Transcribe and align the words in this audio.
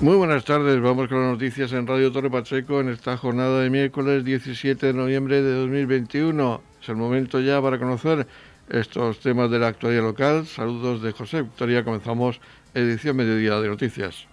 Muy 0.00 0.16
buenas 0.16 0.46
tardes, 0.46 0.80
vamos 0.80 1.08
con 1.08 1.20
las 1.20 1.32
noticias 1.32 1.74
en 1.74 1.86
Radio 1.86 2.10
Torre 2.10 2.30
Pacheco 2.30 2.80
en 2.80 2.88
esta 2.88 3.18
jornada 3.18 3.60
de 3.60 3.68
miércoles 3.68 4.24
17 4.24 4.86
de 4.86 4.94
noviembre 4.94 5.42
de 5.42 5.52
2021. 5.52 6.62
Es 6.80 6.88
el 6.88 6.96
momento 6.96 7.38
ya 7.38 7.60
para 7.60 7.78
conocer 7.78 8.26
estos 8.70 9.20
temas 9.20 9.50
de 9.50 9.58
la 9.58 9.68
actualidad 9.68 10.04
local. 10.04 10.46
Saludos 10.46 11.02
de 11.02 11.12
José 11.12 11.42
Victoria, 11.42 11.84
comenzamos 11.84 12.40
edición 12.72 13.14
mediodía 13.14 13.60
de 13.60 13.68
noticias. 13.68 14.26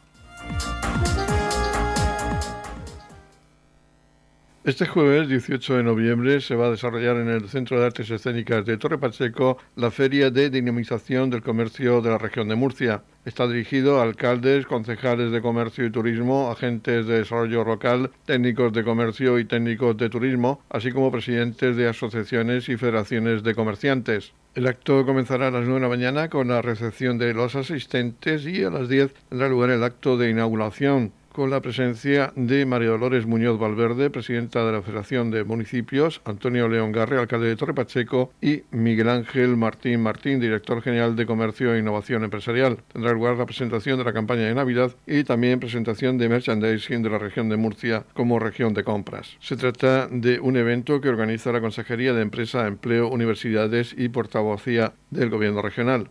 Este 4.68 4.86
jueves 4.86 5.30
18 5.30 5.78
de 5.78 5.84
noviembre 5.84 6.42
se 6.42 6.54
va 6.54 6.68
a 6.68 6.72
desarrollar 6.72 7.16
en 7.16 7.30
el 7.30 7.48
Centro 7.48 7.80
de 7.80 7.86
Artes 7.86 8.12
Escénicas 8.12 8.66
de 8.66 8.76
Torre 8.76 8.98
Pacheco 8.98 9.58
la 9.78 9.92
Feria 9.92 10.30
de 10.30 10.50
Dinamización 10.50 11.30
del 11.30 11.42
Comercio 11.42 12.02
de 12.02 12.10
la 12.10 12.18
región 12.18 12.50
de 12.50 12.56
Murcia. 12.56 13.02
Está 13.24 13.48
dirigido 13.48 13.98
a 13.98 14.04
alcaldes, 14.04 14.66
concejales 14.66 15.32
de 15.32 15.42
comercio 15.42 15.86
y 15.86 15.90
turismo, 15.90 16.52
agentes 16.52 17.08
de 17.08 17.20
desarrollo 17.20 17.64
local, 17.64 18.12
técnicos 18.26 18.74
de 18.74 18.84
comercio 18.84 19.40
y 19.40 19.46
técnicos 19.46 19.96
de 19.96 20.10
turismo, 20.10 20.60
así 20.70 20.92
como 20.92 21.14
presidentes 21.14 21.78
de 21.78 21.88
asociaciones 21.88 22.68
y 22.68 22.76
federaciones 22.76 23.44
de 23.44 23.56
comerciantes. 23.56 24.34
El 24.54 24.68
acto 24.68 25.06
comenzará 25.06 25.48
a 25.48 25.52
las 25.52 25.64
9 25.64 25.76
de 25.76 25.80
la 25.80 25.88
mañana 25.88 26.30
con 26.30 26.50
la 26.50 26.62
recepción 26.62 27.18
de 27.18 27.34
los 27.34 27.56
asistentes 27.56 28.46
y 28.46 28.66
a 28.66 28.70
las 28.70 28.90
10 28.90 29.14
tendrá 29.30 29.48
lugar 29.48 29.70
el 29.70 29.84
acto 29.84 30.18
de 30.18 30.30
inauguración 30.30 31.14
con 31.38 31.52
la 31.52 31.62
presencia 31.62 32.34
de 32.36 32.66
María 32.66 32.90
Dolores 32.90 33.28
Muñoz 33.28 33.60
Valverde, 33.60 34.10
presidenta 34.10 34.66
de 34.66 34.72
la 34.72 34.82
Federación 34.82 35.30
de 35.30 35.44
Municipios, 35.44 36.20
Antonio 36.26 36.68
León 36.68 36.92
Garre, 36.92 37.20
alcalde 37.20 37.48
de 37.48 37.56
Torre 37.56 37.76
Pacheco, 37.76 38.34
y 38.42 38.64
Miguel 38.72 39.08
Ángel 39.08 39.56
Martín 39.56 40.02
Martín, 40.02 40.40
director 40.40 40.82
general 40.82 41.16
de 41.16 41.28
Comercio 41.28 41.76
e 41.76 41.78
Innovación 41.78 42.24
Empresarial. 42.24 42.80
Tendrá 42.92 43.14
lugar 43.14 43.38
la 43.38 43.46
presentación 43.46 44.00
de 44.00 44.06
la 44.06 44.14
campaña 44.14 44.46
de 44.46 44.56
Navidad 44.56 44.96
y 45.06 45.24
también 45.26 45.60
presentación 45.60 46.18
de 46.18 46.28
merchandising 46.28 47.04
de 47.04 47.10
la 47.12 47.20
región 47.20 47.50
de 47.50 47.58
Murcia 47.58 48.04
como 48.16 48.40
región 48.40 48.74
de 48.74 48.84
compras. 48.84 49.38
Se 49.40 49.58
trata 49.58 50.08
de 50.08 50.40
un 50.40 50.58
evento 50.58 51.02
que 51.02 51.10
organiza 51.10 51.52
la 51.52 51.62
Consejería 51.62 52.14
de 52.16 52.24
Empresa, 52.24 52.66
Empleo, 52.66 53.10
Universidades 53.10 53.94
y 53.96 54.10
Portavocía 54.10 54.94
del 55.12 55.30
Gobierno 55.30 55.62
Regional. 55.62 56.10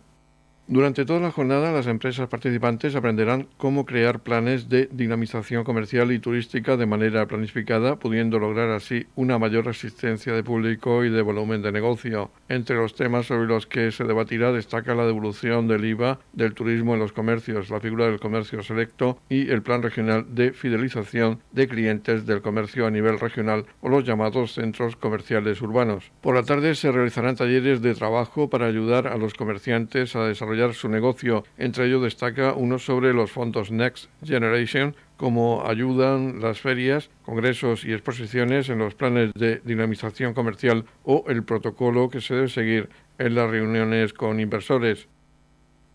Durante 0.69 1.05
toda 1.05 1.21
la 1.21 1.31
jornada, 1.31 1.71
las 1.71 1.87
empresas 1.87 2.29
participantes 2.29 2.97
aprenderán 2.97 3.47
cómo 3.57 3.87
crear 3.87 4.19
planes 4.19 4.69
de 4.69 4.89
dinamización 4.91 5.63
comercial 5.63 6.11
y 6.11 6.19
turística 6.19 6.77
de 6.77 6.87
manera 6.87 7.27
planificada, 7.27 8.01
pudiendo 8.01 8.41
lograr 8.41 8.71
así 8.71 9.07
una 9.15 9.39
mayor 9.39 9.69
asistencia 9.69 10.33
de 10.33 10.43
público 10.43 11.05
y 11.05 11.11
de 11.11 11.23
volumen 11.23 11.63
de 11.63 11.71
negocio. 11.71 12.33
Entre 12.49 12.75
los 12.75 12.97
temas 12.97 13.27
sobre 13.27 13.47
los 13.47 13.69
que 13.69 13.93
se 13.93 14.03
debatirá 14.03 14.51
destaca 14.51 14.97
la 14.97 15.07
devolución 15.07 15.69
del 15.69 15.85
IVA 15.85 16.19
del 16.33 16.55
turismo 16.55 16.95
en 16.95 17.01
los 17.01 17.13
comercios, 17.13 17.71
la 17.71 17.79
figura 17.79 18.07
del 18.07 18.19
comercio 18.19 18.61
selecto 18.65 19.21
y 19.29 19.49
el 19.51 19.63
plan 19.63 19.83
regional 19.83 20.27
de 20.35 20.53
fidelización 20.53 21.39
de 21.53 21.69
clientes 21.69 22.27
del 22.27 22.43
comercio 22.43 22.89
a 22.89 22.91
nivel 22.91 23.21
regional 23.21 23.67
o 23.83 23.89
los 23.89 24.03
llamados 24.03 24.55
centros 24.55 24.97
comerciales 24.97 25.63
urbanos. 25.63 26.11
Por 26.23 26.35
la 26.35 26.43
tarde 26.43 26.75
se 26.75 26.91
realizarán 26.91 27.37
talleres 27.37 27.83
de 27.83 27.95
trabajo 27.95 28.51
para 28.51 28.67
ayudar 28.67 29.07
a 29.07 29.17
los 29.17 29.35
comerciantes 29.35 30.17
a 30.17 30.27
desarrollar 30.27 30.56
su 30.75 30.89
negocio. 30.89 31.45
Entre 31.59 31.87
ellos 31.87 32.03
destaca 32.03 32.53
uno 32.55 32.79
sobre 32.79 33.13
los 33.13 33.31
fondos 33.31 33.71
Next 33.71 34.09
Generation, 34.25 34.97
como 35.17 35.67
ayudan 35.67 36.41
las 36.41 36.61
ferias, 36.61 37.11
congresos 37.25 37.85
y 37.85 37.93
exposiciones 37.93 38.69
en 38.69 38.79
los 38.79 38.95
planes 38.95 39.33
de 39.35 39.61
dinamización 39.65 40.35
comercial 40.35 40.85
o 41.05 41.25
el 41.29 41.45
protocolo 41.45 42.09
que 42.09 42.21
se 42.21 42.35
debe 42.35 42.49
seguir 42.49 42.89
en 43.19 43.35
las 43.35 43.51
reuniones 43.51 44.13
con 44.13 44.41
inversores. 44.41 45.09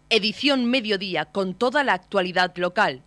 Edición 0.10 0.66
Mediodía 0.70 1.26
con 1.26 1.54
toda 1.54 1.84
la 1.84 1.94
actualidad 1.94 2.56
local. 2.58 3.04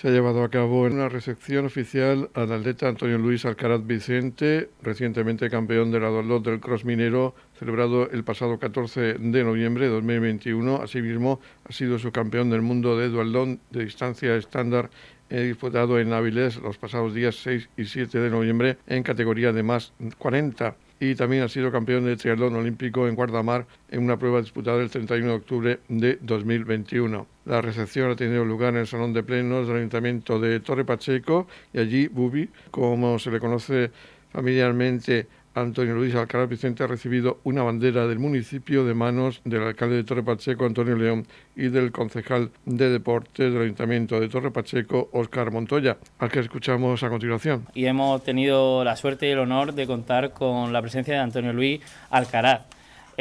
Se 0.00 0.08
ha 0.08 0.12
llevado 0.12 0.42
a 0.42 0.48
cabo 0.48 0.84
una 0.84 1.10
recepción 1.10 1.66
oficial 1.66 2.30
al 2.32 2.50
atleta 2.52 2.88
Antonio 2.88 3.18
Luis 3.18 3.44
Alcaraz 3.44 3.86
Vicente, 3.86 4.70
recientemente 4.80 5.50
campeón 5.50 5.90
de 5.90 6.00
la 6.00 6.08
Dualón 6.08 6.42
del 6.42 6.58
Cross 6.58 6.86
Minero, 6.86 7.34
celebrado 7.58 8.10
el 8.10 8.24
pasado 8.24 8.58
14 8.58 9.18
de 9.18 9.44
noviembre 9.44 9.84
de 9.84 9.90
2021. 9.90 10.80
Asimismo, 10.80 11.40
ha 11.68 11.72
sido 11.72 11.98
su 11.98 12.12
campeón 12.12 12.48
del 12.48 12.62
mundo 12.62 12.96
de 12.96 13.10
dualdón 13.10 13.60
de 13.72 13.84
distancia 13.84 14.34
estándar 14.36 14.88
He 15.28 15.42
disputado 15.42 16.00
en 16.00 16.14
Avilés 16.14 16.56
los 16.56 16.78
pasados 16.78 17.12
días 17.12 17.36
6 17.36 17.68
y 17.76 17.84
7 17.84 18.20
de 18.20 18.30
noviembre 18.30 18.78
en 18.86 19.02
categoría 19.02 19.52
de 19.52 19.62
más 19.62 19.92
40 20.16 20.76
y 21.00 21.14
también 21.14 21.42
ha 21.42 21.48
sido 21.48 21.72
campeón 21.72 22.04
de 22.04 22.16
triatlón 22.16 22.54
olímpico 22.54 23.08
en 23.08 23.14
Guardamar 23.14 23.66
en 23.88 24.04
una 24.04 24.18
prueba 24.18 24.40
disputada 24.40 24.82
el 24.82 24.90
31 24.90 25.26
de 25.26 25.34
octubre 25.34 25.80
de 25.88 26.18
2021. 26.20 27.26
La 27.46 27.62
recepción 27.62 28.10
ha 28.10 28.16
tenido 28.16 28.44
lugar 28.44 28.74
en 28.74 28.80
el 28.80 28.86
Salón 28.86 29.14
de 29.14 29.22
Plenos 29.22 29.66
del 29.66 29.78
Ayuntamiento 29.78 30.38
de 30.38 30.60
Torre 30.60 30.84
Pacheco 30.84 31.48
y 31.72 31.80
allí 31.80 32.06
Bubi, 32.06 32.50
como 32.70 33.18
se 33.18 33.30
le 33.30 33.40
conoce 33.40 33.90
familiarmente 34.30 35.26
Antonio 35.54 35.94
Luis 35.94 36.14
Alcalá 36.14 36.46
Vicente 36.46 36.84
ha 36.84 36.86
recibido 36.86 37.38
una 37.44 37.62
bandera 37.62 38.06
del 38.06 38.18
municipio 38.18 38.84
de 38.84 38.94
manos 38.94 39.40
del 39.44 39.62
alcalde 39.62 39.96
de 39.96 40.04
Torre 40.04 40.22
Pacheco, 40.22 40.64
Antonio 40.64 40.96
León, 40.96 41.26
y 41.56 41.68
del 41.68 41.90
concejal 41.90 42.50
de 42.64 42.88
deportes 42.90 43.52
del 43.52 43.62
Ayuntamiento 43.62 44.20
de 44.20 44.28
Torre 44.28 44.50
Pacheco, 44.50 45.08
Óscar 45.12 45.50
Montoya, 45.50 45.96
al 46.18 46.30
que 46.30 46.40
escuchamos 46.40 47.02
a 47.02 47.08
continuación. 47.08 47.66
Y 47.74 47.86
hemos 47.86 48.22
tenido 48.22 48.84
la 48.84 48.96
suerte 48.96 49.26
y 49.26 49.30
el 49.30 49.40
honor 49.40 49.74
de 49.74 49.86
contar 49.86 50.32
con 50.32 50.72
la 50.72 50.80
presencia 50.80 51.14
de 51.14 51.20
Antonio 51.20 51.52
Luis 51.52 51.80
Alcaraz. 52.10 52.62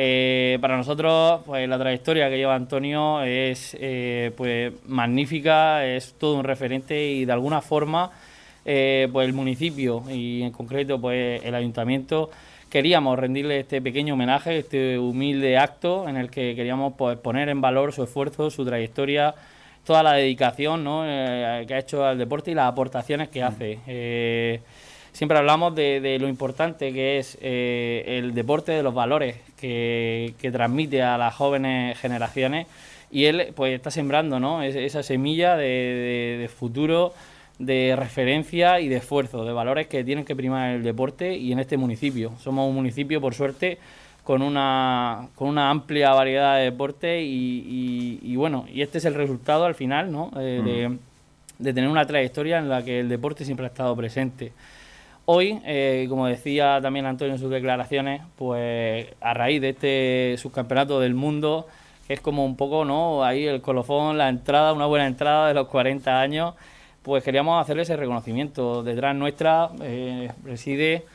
Eh, 0.02 0.58
para 0.62 0.78
nosotros, 0.78 1.42
pues 1.46 1.68
la 1.68 1.78
trayectoria 1.78 2.30
que 2.30 2.38
lleva 2.38 2.56
Antonio 2.56 3.22
es 3.22 3.76
eh, 3.80 4.32
pues 4.38 4.72
magnífica, 4.88 5.86
es 5.86 6.14
todo 6.18 6.38
un 6.38 6.46
referente 6.46 7.06
y 7.06 7.26
de 7.26 7.34
alguna 7.34 7.62
forma 7.62 8.12
eh, 8.66 9.08
pues 9.12 9.28
el 9.28 9.34
municipio 9.34 10.04
y 10.10 10.44
en 10.44 10.52
concreto 10.52 11.00
pues 11.00 11.44
el 11.44 11.56
ayuntamiento 11.56 12.30
queríamos 12.70 13.18
rendirle 13.18 13.62
este 13.62 13.82
pequeño 13.82 14.14
homenaje, 14.14 14.60
este 14.60 15.00
humilde 15.00 15.58
acto 15.58 16.08
en 16.08 16.18
el 16.18 16.30
que 16.30 16.56
queríamos 16.56 16.94
pues, 16.98 17.18
poner 17.18 17.50
en 17.50 17.62
valor 17.62 17.94
su 17.94 18.04
esfuerzo, 18.04 18.52
su 18.52 18.66
trayectoria, 18.66 19.34
toda 19.86 20.04
la 20.04 20.14
dedicación 20.14 20.86
eh, 20.88 21.64
que 21.68 21.74
ha 21.74 21.80
hecho 21.80 22.06
al 22.06 22.18
deporte 22.18 22.52
y 22.52 22.54
las 22.54 22.68
aportaciones 22.68 23.30
que 23.30 23.42
hace. 23.42 23.80
Eh, 23.88 24.60
siempre 25.14 25.38
hablamos 25.38 25.74
de, 25.74 26.18
lo 26.20 26.28
importante 26.28 26.94
que 26.94 27.18
es 27.18 27.38
el 27.42 28.34
deporte, 28.34 28.74
de 28.74 28.84
los 28.84 28.94
valores 28.94 29.38
que, 29.60 30.36
transmite 30.52 31.02
a 31.02 31.18
las 31.18 31.34
jóvenes 31.34 31.98
generaciones 31.98 32.68
y 33.10 33.26
él 33.26 33.54
pues 33.56 33.74
está 33.74 33.90
sembrando 33.90 34.40
¿no? 34.40 34.62
esa 34.62 35.02
semilla 35.02 35.56
de 35.56 36.52
futuro 36.56 37.14
de 37.60 37.96
referencia 37.96 38.80
y 38.80 38.88
de 38.88 38.96
esfuerzo, 38.96 39.46
de 39.46 39.54
valores 39.54 39.88
que 39.88 40.04
tienen 40.04 40.26
que 40.26 40.36
primar 40.36 40.72
el 40.72 40.84
deporte 40.84 41.36
y 41.36 41.52
en 41.52 41.60
este 41.60 41.78
municipio. 41.78 42.32
Somos 42.40 42.68
un 42.68 42.74
municipio, 42.74 43.22
por 43.22 43.36
suerte, 43.36 43.78
con 44.24 44.42
una, 44.42 45.28
con 45.36 45.50
una 45.50 45.70
amplia 45.70 46.12
variedad 46.12 46.58
de 46.58 46.64
deportes 46.64 47.22
y, 47.24 48.36
bueno, 48.36 48.66
y 48.72 48.82
este 48.82 49.00
es 49.00 49.06
el 49.06 49.14
resultado 49.14 49.66
al 49.66 49.76
final, 49.76 50.12
¿no? 50.12 50.32
Eh, 50.38 50.62
de, 50.64 50.98
de, 51.58 51.74
tener 51.74 51.90
una 51.90 52.06
trayectoria 52.06 52.60
en 52.60 52.70
la 52.70 52.84
que 52.84 53.02
el 53.02 53.10
deporte 53.10 53.44
siempre 53.44 53.66
ha 53.66 53.70
estado 53.70 53.96
presente. 53.96 54.54
Hoy, 55.32 55.60
eh, 55.64 56.08
como 56.10 56.26
decía 56.26 56.80
también 56.82 57.06
Antonio 57.06 57.36
en 57.36 57.40
sus 57.40 57.52
declaraciones, 57.52 58.22
pues 58.36 59.06
a 59.22 59.36
raíz 59.36 59.62
de 59.62 59.70
este 59.70 60.36
subcampeonato 60.40 61.00
del 61.00 61.14
mundo, 61.14 61.68
que 62.08 62.16
es 62.16 62.20
como 62.20 62.44
un 62.44 62.56
poco, 62.56 62.84
¿no? 62.84 63.24
Ahí 63.24 63.46
el 63.46 63.62
colofón, 63.62 64.18
la 64.18 64.30
entrada, 64.30 64.74
una 64.74 64.88
buena 64.88 65.06
entrada 65.06 65.50
de 65.50 65.54
los 65.54 65.68
40 65.68 66.20
años, 66.20 66.56
pues 67.04 67.24
queríamos 67.24 67.62
hacerle 67.62 67.84
ese 67.84 67.96
reconocimiento. 67.96 68.84
Detrás 68.84 69.16
nuestra 69.16 69.70
eh, 69.82 70.32
reside 70.44 71.06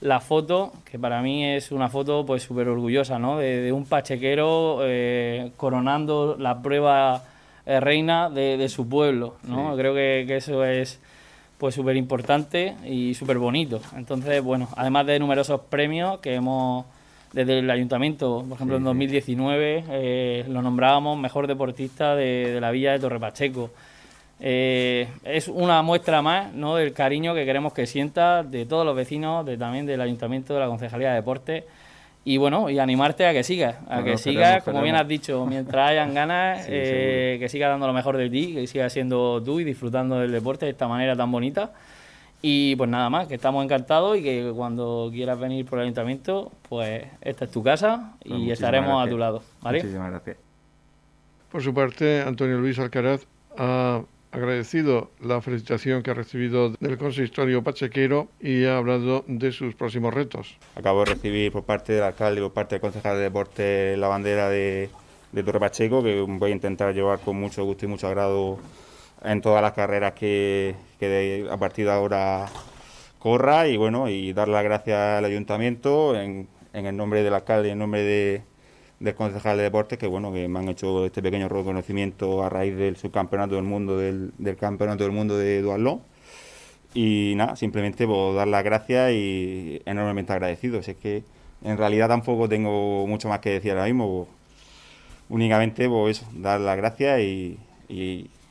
la 0.00 0.20
foto, 0.20 0.72
que 0.90 0.98
para 0.98 1.22
mí 1.22 1.44
es 1.44 1.70
una 1.70 1.88
foto 1.88 2.26
pues 2.26 2.42
súper 2.42 2.68
orgullosa, 2.68 3.18
¿no? 3.18 3.38
De, 3.38 3.72
un 3.72 3.86
pachequero 3.86 4.80
eh, 4.82 5.52
coronando 5.56 6.36
la 6.38 6.60
prueba 6.60 7.22
eh, 7.66 7.80
reina 7.80 8.28
de, 8.28 8.68
su 8.68 8.88
pueblo, 8.88 9.36
¿no? 9.44 9.76
Creo 9.76 9.94
que, 9.94 10.36
eso 10.36 10.64
es 10.64 11.00
pues 11.58 11.74
súper 11.74 11.96
importante 11.96 12.74
y 12.84 13.14
súper 13.14 13.38
bonito. 13.38 13.80
Entonces, 13.96 14.42
bueno, 14.42 14.68
además 14.76 15.06
de 15.06 15.18
numerosos 15.18 15.60
premios 15.62 16.18
que 16.18 16.34
hemos 16.34 16.84
desde 17.32 17.58
el 17.60 17.70
ayuntamiento, 17.70 18.44
por 18.48 18.56
ejemplo 18.56 18.76
en 18.76 18.84
2019 18.84 20.44
lo 20.48 20.62
nombrábamos 20.62 21.18
mejor 21.18 21.46
deportista 21.46 22.14
de, 22.14 22.52
de 22.54 22.60
la 22.60 22.70
villa 22.70 22.92
de 22.92 22.98
Torre 22.98 23.18
Pacheco. 23.18 23.70
Eh, 24.40 25.08
es 25.24 25.48
una 25.48 25.82
muestra 25.82 26.20
más 26.22 26.52
¿no? 26.52 26.76
del 26.76 26.92
cariño 26.92 27.34
que 27.34 27.44
queremos 27.44 27.72
que 27.72 27.86
sienta 27.86 28.42
de 28.42 28.66
todos 28.66 28.84
los 28.84 28.96
vecinos, 28.96 29.46
de, 29.46 29.56
también 29.56 29.86
del 29.86 30.00
Ayuntamiento, 30.00 30.54
de 30.54 30.60
la 30.60 30.66
Concejalía 30.66 31.10
de 31.10 31.16
Deportes. 31.16 31.64
Y 32.26 32.38
bueno, 32.38 32.70
y 32.70 32.78
animarte 32.78 33.26
a 33.26 33.34
que 33.34 33.42
sigas, 33.42 33.76
a 33.86 34.02
que 34.02 34.16
sigas, 34.16 34.64
como 34.64 34.80
bien 34.80 34.94
has 34.94 35.06
dicho, 35.06 35.44
mientras 35.44 35.90
hayan 35.90 36.14
ganas, 36.14 36.64
eh, 36.68 37.36
que 37.38 37.50
sigas 37.50 37.68
dando 37.68 37.86
lo 37.86 37.92
mejor 37.92 38.16
de 38.16 38.30
ti, 38.30 38.54
que 38.54 38.66
sigas 38.66 38.94
siendo 38.94 39.42
tú 39.42 39.60
y 39.60 39.64
disfrutando 39.64 40.18
del 40.18 40.32
deporte 40.32 40.64
de 40.64 40.72
esta 40.72 40.88
manera 40.88 41.14
tan 41.14 41.30
bonita. 41.30 41.72
Y 42.40 42.76
pues 42.76 42.88
nada 42.90 43.08
más, 43.10 43.26
que 43.26 43.34
estamos 43.34 43.64
encantados 43.64 44.18
y 44.18 44.22
que 44.22 44.52
cuando 44.54 45.10
quieras 45.12 45.38
venir 45.38 45.66
por 45.66 45.78
el 45.78 45.84
ayuntamiento, 45.84 46.50
pues 46.68 47.04
esta 47.20 47.44
es 47.44 47.50
tu 47.50 47.62
casa 47.62 48.14
y 48.24 48.30
pues 48.30 48.50
estaremos 48.52 49.06
a 49.06 49.08
tu 49.08 49.18
lado. 49.18 49.42
¿vale? 49.62 49.78
Muchísimas 49.78 50.10
gracias. 50.10 50.36
Por 51.50 51.62
su 51.62 51.72
parte, 51.72 52.22
Antonio 52.22 52.58
Luis 52.58 52.78
Alcaraz 52.78 53.26
ha 53.56 54.02
agradecido 54.34 55.10
la 55.20 55.40
felicitación 55.40 56.02
que 56.02 56.10
ha 56.10 56.14
recibido 56.14 56.70
del 56.80 56.98
consistorio 56.98 57.62
pachequero 57.62 58.28
y 58.40 58.64
ha 58.64 58.78
hablado 58.78 59.24
de 59.28 59.52
sus 59.52 59.76
próximos 59.76 60.12
retos. 60.12 60.58
Acabo 60.74 61.00
de 61.04 61.14
recibir 61.14 61.52
por 61.52 61.62
parte 61.62 61.92
del 61.92 62.02
alcalde 62.02 62.40
y 62.40 62.42
por 62.42 62.52
parte 62.52 62.74
del 62.74 62.80
concejal 62.80 63.16
de 63.16 63.22
deporte 63.22 63.96
la 63.96 64.08
bandera 64.08 64.48
de, 64.48 64.90
Torre 65.32 65.60
Pacheco, 65.60 66.02
que 66.02 66.20
voy 66.20 66.50
a 66.50 66.54
intentar 66.54 66.92
llevar 66.92 67.20
con 67.20 67.36
mucho 67.36 67.64
gusto 67.64 67.84
y 67.84 67.88
mucho 67.88 68.08
agrado 68.08 68.58
en 69.22 69.40
todas 69.40 69.62
las 69.62 69.72
carreras 69.72 70.12
que, 70.12 70.74
a 71.48 71.56
partir 71.56 71.86
de 71.86 71.92
ahora 71.92 72.46
corra 73.20 73.68
y 73.68 73.76
bueno 73.76 74.08
y 74.08 74.32
dar 74.32 74.48
las 74.48 74.64
gracias 74.64 75.18
al 75.18 75.24
ayuntamiento 75.24 76.14
en, 76.14 76.46
en 76.72 76.86
el 76.86 76.96
nombre 76.96 77.22
del 77.22 77.34
alcalde 77.34 77.68
y 77.68 77.70
en 77.70 77.78
nombre 77.78 78.02
de, 78.02 78.42
del 79.04 79.14
concejal 79.14 79.58
de 79.58 79.64
deportes 79.64 79.98
que 79.98 80.06
bueno 80.06 80.32
que 80.32 80.48
me 80.48 80.58
han 80.58 80.68
hecho 80.68 81.04
este 81.04 81.22
pequeño 81.22 81.48
reconocimiento 81.48 82.42
a 82.42 82.48
raíz 82.48 82.74
del 82.74 82.96
subcampeonato 82.96 83.54
del 83.54 83.64
mundo 83.64 83.98
del, 83.98 84.32
campeonato 84.58 85.04
del 85.04 85.12
mundo 85.12 85.36
de 85.36 85.60
duatlón 85.60 86.00
y 86.94 87.34
nada 87.36 87.54
simplemente 87.54 88.06
pues, 88.06 88.34
dar 88.34 88.48
las 88.48 88.64
gracias 88.64 89.12
y 89.12 89.82
enormemente 89.84 90.32
agradecido. 90.32 90.78
Es 90.78 90.94
que 90.96 91.24
en 91.62 91.76
realidad 91.76 92.08
tampoco 92.08 92.48
tengo 92.48 93.06
mucho 93.06 93.28
más 93.28 93.40
que 93.40 93.50
decir 93.50 93.72
ahora 93.72 93.84
mismo 93.84 94.26
pues, 94.26 94.28
únicamente 95.28 95.88
pues 95.88 96.18
eso 96.18 96.30
dar 96.32 96.60
las 96.60 96.76
gracias 96.76 97.20
y, 97.20 97.58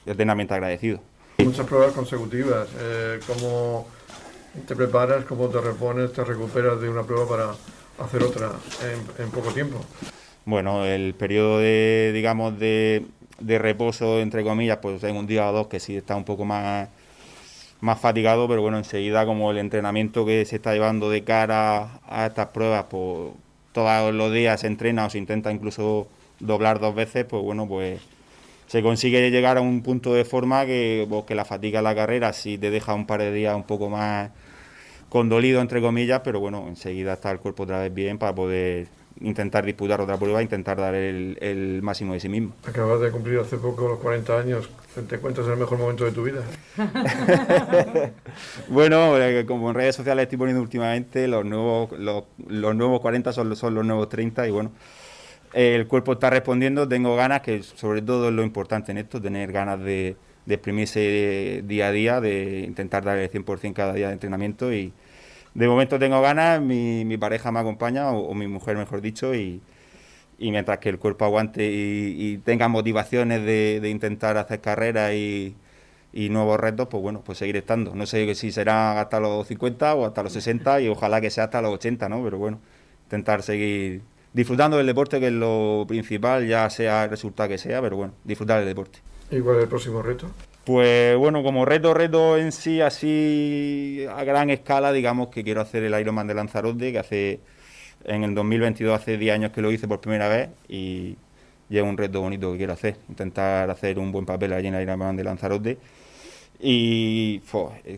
eternamente 0.06 0.54
agradecido. 0.54 1.00
Muchas 1.40 1.66
pruebas 1.66 1.94
consecutivas 1.94 2.68
eh, 2.78 3.20
cómo 3.26 3.88
te 4.68 4.76
preparas 4.76 5.26
cómo 5.26 5.48
te 5.48 5.60
repones 5.60 6.14
te 6.14 6.24
recuperas 6.24 6.80
de 6.80 6.88
una 6.88 7.02
prueba 7.02 7.28
para 7.28 8.06
hacer 8.06 8.22
otra 8.22 8.52
en 9.18 9.32
poco 9.32 9.52
tiempo 9.52 9.80
bueno, 10.46 10.86
el 10.86 11.14
periodo 11.14 11.60
de, 11.60 12.12
digamos, 12.14 12.60
de, 12.60 13.06
de 13.40 13.60
reposo, 13.60 14.20
entre 14.20 14.44
comillas, 14.44 14.78
pues 14.82 15.04
en 15.04 15.16
un 15.16 15.28
día 15.28 15.50
o 15.50 15.54
dos 15.54 15.68
que 15.68 15.80
sí 15.80 15.96
está 15.96 16.16
un 16.16 16.26
poco 16.26 16.46
más, 16.46 16.90
más 17.82 18.00
fatigado, 18.00 18.48
pero 18.48 18.62
bueno, 18.62 18.78
enseguida 18.78 19.26
como 19.26 19.52
el 19.52 19.58
entrenamiento 19.58 20.26
que 20.26 20.46
se 20.46 20.58
está 20.58 20.74
llevando 20.74 21.10
de 21.10 21.24
cara 21.24 22.00
a 22.08 22.26
estas 22.28 22.48
pruebas, 22.48 22.86
pues 22.90 23.32
todos 23.72 24.14
los 24.14 24.34
días 24.34 24.62
se 24.62 24.68
entrena 24.68 25.06
o 25.06 25.10
se 25.10 25.18
intenta 25.18 25.52
incluso 25.52 26.08
doblar 26.40 26.80
dos 26.80 26.96
veces, 26.96 27.26
pues 27.26 27.44
bueno, 27.44 27.68
pues 27.68 28.02
se 28.68 28.82
consigue 28.82 29.30
llegar 29.32 29.58
a 29.58 29.62
un 29.62 29.82
punto 29.82 30.14
de 30.14 30.26
forma 30.26 30.66
que, 30.66 31.06
pues, 31.10 31.26
que 31.26 31.36
la 31.36 31.46
fatiga 31.46 31.80
de 31.80 31.84
la 31.84 31.96
carrera 31.96 32.34
sí 32.34 32.58
te 32.58 32.72
deja 32.72 32.94
un 32.94 33.06
par 33.06 33.20
de 33.22 33.32
días 33.32 33.56
un 33.56 33.64
poco 33.64 33.90
más 33.90 34.32
condolido, 35.10 35.62
entre 35.62 35.82
comillas, 35.82 36.22
pero 36.24 36.40
bueno, 36.40 36.66
enseguida 36.68 37.14
está 37.14 37.32
el 37.32 37.40
cuerpo 37.40 37.64
otra 37.64 37.80
vez 37.80 37.94
bien 37.94 38.18
para 38.18 38.34
poder 38.34 38.88
intentar 39.22 39.66
disputar 39.66 40.02
otra 40.02 40.18
prueba, 40.18 40.42
intentar 40.42 40.78
dar 40.78 40.96
el, 40.96 41.80
máximo 41.82 42.14
de 42.14 42.20
sí 42.20 42.30
mismo. 42.30 42.54
Acabas 42.68 43.00
de 43.02 43.12
cumplir 43.12 43.40
hace 43.40 43.58
poco 43.58 43.88
los 43.88 44.00
40 44.00 44.40
años, 44.40 44.70
¿te 45.08 45.18
cuentas 45.20 45.48
el 45.48 45.58
mejor 45.58 45.78
momento 45.78 46.06
de 46.06 46.12
tu 46.12 46.24
vida? 46.24 46.42
bueno, 48.68 49.18
eh, 49.20 49.46
como 49.46 49.70
en 49.70 49.76
redes 49.76 49.96
sociales 49.96 50.24
estoy 50.24 50.38
poniendo 50.38 50.62
últimamente, 50.62 51.28
los 51.28 51.46
nuevos, 51.46 51.92
los, 51.98 52.76
nuevos 52.76 53.02
40 53.02 53.34
son, 53.34 53.56
son 53.56 53.76
los 53.76 53.86
nuevos 53.86 54.10
30 54.10 54.48
y 54.48 54.52
bueno, 54.52 54.72
el 55.54 55.88
cuerpo 55.88 56.14
está 56.14 56.30
respondiendo, 56.30 56.88
tengo 56.88 57.16
ganas, 57.16 57.42
que 57.42 57.62
sobre 57.64 58.02
todo 58.02 58.30
es 58.30 58.34
lo 58.34 58.44
importante 58.44 58.92
en 58.92 58.98
esto, 58.98 59.22
tener 59.22 59.52
ganas 59.52 59.80
de, 59.80 60.16
de 60.46 60.56
exprimirse 60.56 61.64
día 61.66 61.88
a 61.88 61.92
día, 61.92 62.22
de 62.22 62.62
intentar 62.62 63.04
dar 63.04 63.18
el 63.18 63.32
100% 63.32 63.74
cada 63.74 63.94
día 63.94 64.08
de 64.08 64.14
entrenamiento 64.14 64.74
y 64.74 64.94
de 65.54 65.68
momento 65.68 66.00
tengo 66.00 66.22
ganas, 66.22 66.62
mi, 66.62 67.18
pareja 67.18 67.52
me 67.52 67.60
acompaña, 67.60 68.12
o, 68.12 68.34
mi 68.34 68.48
mujer 68.48 68.78
mejor 68.78 69.02
dicho, 69.02 69.36
y, 69.36 69.62
mientras 70.40 70.80
que 70.80 70.90
el 70.90 71.00
cuerpo 71.00 71.26
aguante 71.26 71.70
y, 71.72 72.38
tenga 72.40 72.68
motivaciones 72.68 73.46
de, 73.46 73.80
de, 73.82 73.90
intentar 73.90 74.38
hacer 74.38 74.62
carreras 74.62 75.14
y, 75.14 75.56
y, 76.12 76.30
nuevos 76.30 76.60
retos, 76.60 76.88
pues 76.90 77.02
bueno, 77.04 77.22
pues 77.26 77.38
seguir 77.38 77.58
estando. 77.58 77.96
No 77.96 78.06
sé 78.06 78.34
si 78.36 78.52
será 78.52 79.00
hasta 79.02 79.20
los 79.20 79.48
50 79.48 79.96
o 79.96 80.06
hasta 80.06 80.24
los 80.24 80.34
60 80.34 80.82
y 80.82 80.88
ojalá 80.90 81.22
que 81.22 81.30
sea 81.30 81.46
hasta 81.46 81.62
los 81.62 81.74
80, 81.74 82.10
¿no? 82.10 82.24
Pero 82.24 82.38
bueno, 82.38 82.60
intentar 83.06 83.44
seguir 83.44 84.02
disfrutando 84.34 84.78
del 84.78 84.88
deporte, 84.88 85.20
que 85.20 85.28
es 85.28 85.34
lo 85.34 85.86
principal, 85.88 86.48
ya 86.48 86.70
sea 86.70 87.06
el 87.06 87.10
resultado 87.10 87.50
que 87.50 87.58
sea, 87.58 87.82
pero 87.82 87.96
bueno, 87.96 88.14
disfrutar 88.24 88.60
del 88.60 88.68
deporte. 88.68 89.00
¿Y 89.32 89.40
cuál 89.40 89.58
es 89.58 89.64
el 89.64 89.70
próximo 89.70 90.02
reto? 90.02 90.30
Pues 90.66 91.18
bueno, 91.18 91.44
como 91.44 91.66
reto, 91.66 91.94
reto 91.94 92.38
en 92.38 92.54
sí, 92.54 92.80
así 92.80 94.06
a 94.10 94.24
gran 94.24 94.50
escala, 94.50 94.94
digamos 94.94 95.28
que 95.28 95.44
quiero 95.44 95.60
hacer 95.60 95.84
el 95.84 96.00
Ironman 96.00 96.26
de 96.26 96.36
Lanzarote, 96.36 96.94
que 96.94 97.00
hace 97.00 97.40
en 98.06 98.24
el 98.24 98.34
2022, 98.34 98.98
hace 98.98 99.18
10 99.18 99.34
años 99.36 99.52
que 99.52 99.62
lo 99.62 99.72
hice 99.72 99.88
por 99.90 100.00
primera 100.00 100.30
vez 100.30 100.50
y, 100.70 101.18
es 101.70 101.82
un 101.82 101.98
reto 101.98 102.22
bonito 102.22 102.52
que 102.52 102.60
quiero 102.60 102.74
hacer, 102.74 102.98
intentar 103.10 103.70
hacer 103.70 103.98
un 104.00 104.12
buen 104.12 104.26
papel 104.26 104.54
allí 104.54 104.68
en 104.68 104.76
el 104.76 104.84
Ironman 104.84 105.16
de 105.18 105.24
Lanzarote. 105.24 105.78
Y 106.60 107.42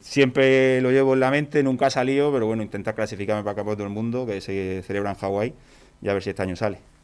siempre 0.02 0.82
lo 0.82 0.92
llevo 0.92 1.14
en 1.14 1.20
la 1.20 1.30
mente, 1.30 1.62
nunca 1.62 1.88
ha 1.88 1.90
salido, 1.92 2.32
pero 2.32 2.48
bueno, 2.48 2.64
intentar 2.64 2.96
clasificarme 2.96 3.44
para 3.44 3.56
Campeonato 3.56 3.84
del 3.84 3.92
Mundo, 3.92 4.26
que 4.26 4.42
se 4.42 4.82
celebra 4.84 5.12
en 5.12 5.18
Hawái, 5.18 5.54
y 6.02 6.10
a 6.10 6.14
ver 6.14 6.24
si 6.24 6.30
este 6.32 6.42
año 6.42 6.56
sale. 6.56 6.95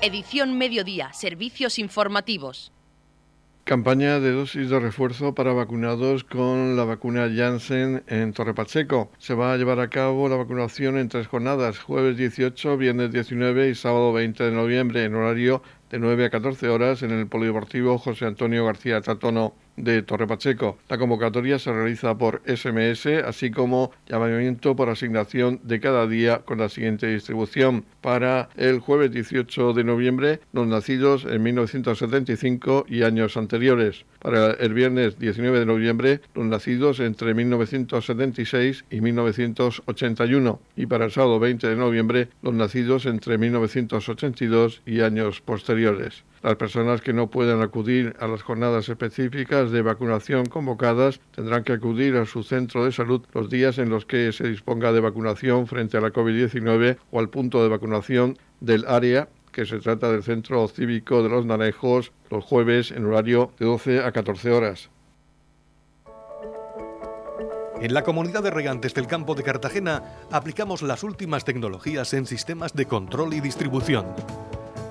Edición 0.00 0.56
Mediodía, 0.56 1.12
Servicios 1.12 1.76
Informativos. 1.76 2.70
Campaña 3.64 4.20
de 4.20 4.30
dosis 4.30 4.70
de 4.70 4.78
refuerzo 4.78 5.34
para 5.34 5.52
vacunados 5.52 6.22
con 6.22 6.76
la 6.76 6.84
vacuna 6.84 7.28
Janssen 7.34 8.04
en 8.06 8.32
Torre 8.32 8.54
Pacheco. 8.54 9.10
Se 9.18 9.34
va 9.34 9.52
a 9.52 9.56
llevar 9.56 9.80
a 9.80 9.90
cabo 9.90 10.28
la 10.28 10.36
vacunación 10.36 10.98
en 10.98 11.08
tres 11.08 11.26
jornadas, 11.26 11.80
jueves 11.80 12.16
18, 12.16 12.76
viernes 12.76 13.10
19 13.10 13.70
y 13.70 13.74
sábado 13.74 14.12
20 14.12 14.44
de 14.44 14.52
noviembre, 14.52 15.04
en 15.04 15.16
horario 15.16 15.62
de 15.90 15.98
9 15.98 16.26
a 16.26 16.30
14 16.30 16.68
horas 16.68 17.02
en 17.02 17.10
el 17.10 17.26
Polideportivo 17.26 17.98
José 17.98 18.26
Antonio 18.26 18.64
García 18.64 19.00
Tatono 19.00 19.54
de 19.78 20.02
Torre 20.02 20.26
Pacheco. 20.26 20.78
La 20.88 20.98
convocatoria 20.98 21.58
se 21.58 21.72
realiza 21.72 22.16
por 22.16 22.42
SMS, 22.46 23.06
así 23.24 23.50
como 23.50 23.92
llamamiento 24.06 24.76
por 24.76 24.88
asignación 24.88 25.60
de 25.62 25.80
cada 25.80 26.06
día 26.06 26.38
con 26.44 26.58
la 26.58 26.68
siguiente 26.68 27.06
distribución. 27.06 27.84
Para 28.00 28.48
el 28.56 28.80
jueves 28.80 29.12
18 29.12 29.72
de 29.72 29.84
noviembre, 29.84 30.40
los 30.52 30.66
nacidos 30.66 31.24
en 31.24 31.42
1975 31.42 32.86
y 32.88 33.02
años 33.02 33.36
anteriores. 33.36 34.04
Para 34.20 34.52
el 34.52 34.74
viernes 34.74 35.18
19 35.18 35.60
de 35.60 35.66
noviembre, 35.66 36.20
los 36.34 36.46
nacidos 36.46 37.00
entre 37.00 37.34
1976 37.34 38.84
y 38.90 39.00
1981. 39.00 40.60
Y 40.76 40.86
para 40.86 41.04
el 41.06 41.12
sábado 41.12 41.38
20 41.38 41.68
de 41.68 41.76
noviembre, 41.76 42.28
los 42.42 42.54
nacidos 42.54 43.06
entre 43.06 43.38
1982 43.38 44.82
y 44.86 45.00
años 45.00 45.40
posteriores. 45.40 46.24
Las 46.42 46.56
personas 46.56 47.00
que 47.00 47.12
no 47.12 47.28
puedan 47.30 47.62
acudir 47.62 48.14
a 48.20 48.28
las 48.28 48.42
jornadas 48.42 48.88
específicas 48.88 49.70
de 49.70 49.82
vacunación 49.82 50.46
convocadas 50.46 51.20
tendrán 51.34 51.64
que 51.64 51.72
acudir 51.72 52.16
a 52.16 52.26
su 52.26 52.42
centro 52.42 52.84
de 52.84 52.92
salud 52.92 53.22
los 53.32 53.50
días 53.50 53.78
en 53.78 53.90
los 53.90 54.06
que 54.06 54.32
se 54.32 54.48
disponga 54.48 54.92
de 54.92 55.00
vacunación 55.00 55.66
frente 55.66 55.96
a 55.96 56.00
la 56.00 56.12
COVID-19 56.12 56.98
o 57.10 57.18
al 57.18 57.28
punto 57.28 57.62
de 57.62 57.68
vacunación 57.68 58.38
del 58.60 58.86
área 58.86 59.28
que 59.52 59.66
se 59.66 59.80
trata 59.80 60.12
del 60.12 60.22
Centro 60.22 60.68
Cívico 60.68 61.22
de 61.22 61.28
los 61.28 61.44
Naranjos 61.44 62.12
los 62.30 62.44
jueves 62.44 62.92
en 62.92 63.06
horario 63.06 63.52
de 63.58 63.66
12 63.66 64.04
a 64.04 64.12
14 64.12 64.52
horas. 64.52 64.90
En 67.80 67.94
la 67.94 68.02
comunidad 68.02 68.42
de 68.42 68.50
regantes 68.50 68.94
del 68.94 69.06
campo 69.06 69.34
de 69.34 69.44
Cartagena 69.44 70.02
aplicamos 70.30 70.82
las 70.82 71.02
últimas 71.02 71.44
tecnologías 71.44 72.12
en 72.12 72.26
sistemas 72.26 72.74
de 72.74 72.86
control 72.86 73.34
y 73.34 73.40
distribución 73.40 74.06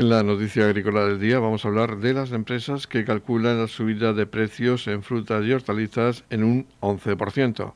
En 0.00 0.08
la 0.08 0.22
noticia 0.22 0.64
agrícola 0.64 1.04
del 1.04 1.20
día 1.20 1.40
vamos 1.40 1.62
a 1.62 1.68
hablar 1.68 1.98
de 1.98 2.14
las 2.14 2.32
empresas 2.32 2.86
que 2.86 3.04
calculan 3.04 3.58
la 3.58 3.68
subida 3.68 4.14
de 4.14 4.24
precios 4.24 4.86
en 4.86 5.02
frutas 5.02 5.44
y 5.44 5.52
hortalizas 5.52 6.24
en 6.30 6.42
un 6.42 6.66
11%. 6.80 7.74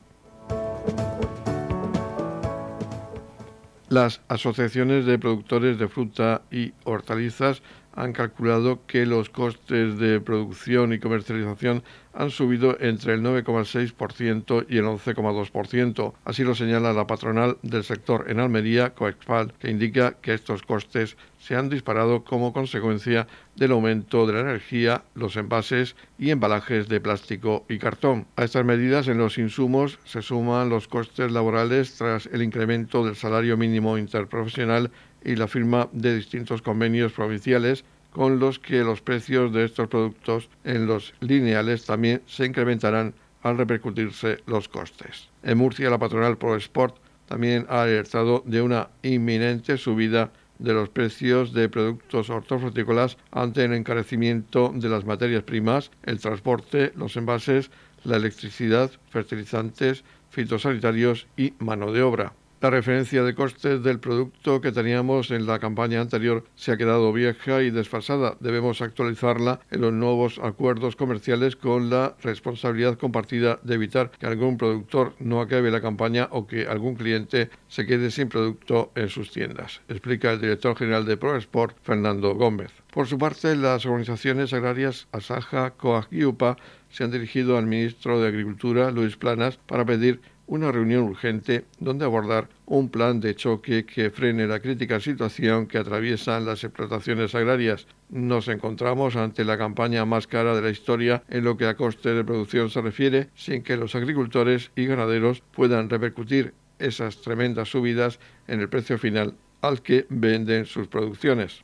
Las 3.89 4.21
asociaciones 4.27 5.05
de 5.05 5.19
productores 5.19 5.77
de 5.77 5.87
fruta 5.87 6.41
y 6.49 6.73
hortalizas 6.83 7.61
han 7.95 8.13
calculado 8.13 8.81
que 8.85 9.05
los 9.05 9.29
costes 9.29 9.97
de 9.97 10.19
producción 10.19 10.93
y 10.93 10.99
comercialización 10.99 11.83
han 12.13 12.29
subido 12.29 12.77
entre 12.79 13.13
el 13.13 13.21
9,6% 13.21 14.65
y 14.69 14.77
el 14.77 14.85
11,2%. 14.85 16.13
Así 16.23 16.43
lo 16.43 16.55
señala 16.55 16.93
la 16.93 17.07
patronal 17.07 17.57
del 17.61 17.83
sector 17.83 18.25
en 18.29 18.39
Almería, 18.39 18.91
Coexpal, 18.91 19.53
que 19.59 19.69
indica 19.69 20.15
que 20.21 20.33
estos 20.33 20.63
costes 20.63 21.17
se 21.39 21.55
han 21.55 21.69
disparado 21.69 22.23
como 22.23 22.53
consecuencia 22.53 23.27
del 23.55 23.71
aumento 23.71 24.25
de 24.25 24.33
la 24.33 24.39
energía, 24.39 25.03
los 25.13 25.35
envases 25.35 25.95
y 26.17 26.31
embalajes 26.31 26.87
de 26.87 26.99
plástico 26.99 27.65
y 27.69 27.77
cartón. 27.77 28.25
A 28.35 28.45
estas 28.45 28.65
medidas 28.65 29.07
en 29.07 29.17
los 29.17 29.37
insumos 29.37 29.99
se 30.05 30.21
suman 30.21 30.69
los 30.69 30.87
costes 30.87 31.31
laborales 31.31 31.95
tras 31.97 32.25
el 32.27 32.41
incremento 32.41 33.05
del 33.05 33.15
salario 33.15 33.57
mínimo 33.57 33.97
interprofesional 33.97 34.89
y 35.25 35.35
la 35.35 35.47
firma 35.47 35.89
de 35.91 36.15
distintos 36.15 36.61
convenios 36.61 37.11
provinciales 37.11 37.83
con 38.11 38.39
los 38.39 38.59
que 38.59 38.83
los 38.83 39.01
precios 39.01 39.51
de 39.51 39.65
estos 39.65 39.89
productos 39.89 40.49
en 40.63 40.87
los 40.87 41.13
lineales 41.19 41.85
también 41.85 42.21
se 42.27 42.45
incrementarán 42.45 43.13
al 43.41 43.57
repercutirse 43.57 44.39
los 44.45 44.69
costes. 44.69 45.29
En 45.43 45.57
Murcia, 45.57 45.89
la 45.89 45.99
patronal 45.99 46.37
ProSport 46.37 46.95
también 47.27 47.65
ha 47.67 47.81
alertado 47.81 48.41
de 48.45 48.61
una 48.61 48.89
inminente 49.03 49.77
subida 49.77 50.31
de 50.59 50.73
los 50.73 50.89
precios 50.89 51.53
de 51.53 51.67
productos 51.67 52.29
hortofrutícolas 52.29 53.17
ante 53.31 53.65
el 53.65 53.73
encarecimiento 53.73 54.71
de 54.73 54.87
las 54.87 55.05
materias 55.05 55.43
primas, 55.43 55.91
el 56.03 56.19
transporte, 56.19 56.93
los 56.95 57.17
envases, 57.17 57.69
la 58.03 58.17
electricidad, 58.17 58.91
fertilizantes, 59.09 60.03
fitosanitarios 60.29 61.27
y 61.35 61.53
mano 61.59 61.91
de 61.91 62.01
obra. 62.01 62.33
La 62.65 62.71
referencia 62.71 63.21
de 63.21 63.35
costes 63.35 63.83
del 63.83 63.99
producto 63.99 64.59
que 64.59 64.71
teníamos 64.71 65.29
en 65.29 65.45
la 65.45 65.59
campaña 65.59 66.01
anterior 66.01 66.43
se 66.55 66.71
ha 66.71 66.77
quedado 66.77 67.13
vieja 67.13 67.61
y 67.61 67.69
desfasada. 67.69 68.37
Debemos 68.39 68.81
actualizarla 68.81 69.59
en 69.69 69.81
los 69.81 69.93
nuevos 69.93 70.39
acuerdos 70.41 70.95
comerciales 70.95 71.55
con 71.55 71.91
la 71.91 72.15
responsabilidad 72.23 72.97
compartida 72.97 73.59
de 73.61 73.75
evitar 73.75 74.09
que 74.09 74.25
algún 74.25 74.57
productor 74.57 75.13
no 75.19 75.41
acabe 75.41 75.69
la 75.69 75.79
campaña 75.79 76.27
o 76.31 76.47
que 76.47 76.65
algún 76.65 76.95
cliente 76.95 77.51
se 77.67 77.85
quede 77.85 78.09
sin 78.09 78.29
producto 78.29 78.91
en 78.95 79.09
sus 79.09 79.29
tiendas, 79.29 79.81
explica 79.87 80.31
el 80.31 80.41
director 80.41 80.75
general 80.75 81.05
de 81.05 81.17
ProSport, 81.17 81.77
Fernando 81.83 82.33
Gómez. 82.33 82.71
Por 82.91 83.05
su 83.05 83.19
parte, 83.19 83.55
las 83.55 83.85
organizaciones 83.85 84.53
agrarias 84.53 85.07
Asaja, 85.11 85.69
COAG 85.69 86.07
y 86.09 86.23
UPA 86.23 86.57
se 86.89 87.03
han 87.03 87.11
dirigido 87.11 87.57
al 87.57 87.67
ministro 87.67 88.21
de 88.21 88.29
Agricultura, 88.29 88.89
Luis 88.89 89.17
Planas, 89.17 89.57
para 89.57 89.85
pedir 89.85 90.21
una 90.47 90.71
reunión 90.71 91.03
urgente 91.03 91.65
donde 91.79 92.05
abordar 92.05 92.49
un 92.65 92.89
plan 92.89 93.19
de 93.19 93.35
choque 93.35 93.85
que 93.85 94.09
frene 94.09 94.47
la 94.47 94.59
crítica 94.59 94.99
situación 94.99 95.67
que 95.67 95.77
atraviesan 95.77 96.45
las 96.45 96.63
explotaciones 96.63 97.35
agrarias. 97.35 97.87
Nos 98.09 98.47
encontramos 98.47 99.15
ante 99.15 99.43
la 99.43 99.57
campaña 99.57 100.05
más 100.05 100.27
cara 100.27 100.55
de 100.55 100.61
la 100.61 100.69
historia 100.69 101.23
en 101.29 101.43
lo 101.43 101.57
que 101.57 101.67
a 101.67 101.75
coste 101.75 102.13
de 102.13 102.23
producción 102.23 102.69
se 102.69 102.81
refiere, 102.81 103.29
sin 103.35 103.63
que 103.63 103.77
los 103.77 103.95
agricultores 103.95 104.71
y 104.75 104.85
ganaderos 104.85 105.41
puedan 105.51 105.89
repercutir 105.89 106.53
esas 106.79 107.21
tremendas 107.21 107.69
subidas 107.69 108.19
en 108.47 108.59
el 108.59 108.69
precio 108.69 108.97
final 108.97 109.35
al 109.61 109.81
que 109.81 110.05
venden 110.09 110.65
sus 110.65 110.87
producciones. 110.87 111.63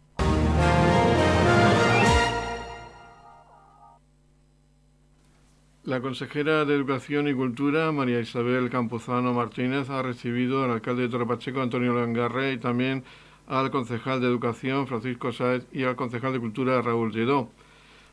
La 5.83 5.99
consejera 5.99 6.63
de 6.63 6.75
Educación 6.75 7.27
y 7.27 7.33
Cultura, 7.33 7.91
María 7.91 8.19
Isabel 8.19 8.69
Campuzano 8.69 9.33
Martínez, 9.33 9.89
ha 9.89 10.03
recibido 10.03 10.63
al 10.63 10.69
alcalde 10.69 11.01
de 11.01 11.09
Torrepacheco, 11.09 11.59
Antonio 11.59 11.95
Langarre, 11.95 12.53
y 12.53 12.59
también 12.59 13.03
al 13.47 13.71
concejal 13.71 14.21
de 14.21 14.27
Educación, 14.27 14.85
Francisco 14.85 15.31
Sáez, 15.31 15.65
y 15.71 15.81
al 15.81 15.95
concejal 15.95 16.33
de 16.33 16.39
Cultura, 16.39 16.83
Raúl 16.83 17.11
Lledó. 17.11 17.49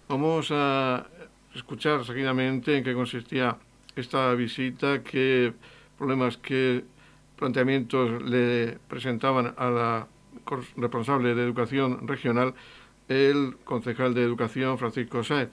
Vamos 0.09 0.49
a 0.51 1.09
escuchar 1.55 2.07
seguidamente 2.07 2.75
en 2.75 2.85
qué 2.85 2.95
consistía 2.95 3.59
esta 3.95 4.33
visita, 4.33 5.03
qué 5.03 5.53
problemas, 5.99 6.39
qué 6.39 6.85
planteamientos 7.37 8.23
le 8.23 8.79
presentaban 8.89 9.53
a 9.59 9.69
la 9.69 10.09
responsable 10.75 11.35
de 11.35 11.43
Educación 11.43 12.09
Regional, 12.09 12.55
el 13.09 13.59
concejal 13.65 14.15
de 14.15 14.23
Educación, 14.23 14.79
Francisco 14.79 15.23
Sáez. 15.23 15.51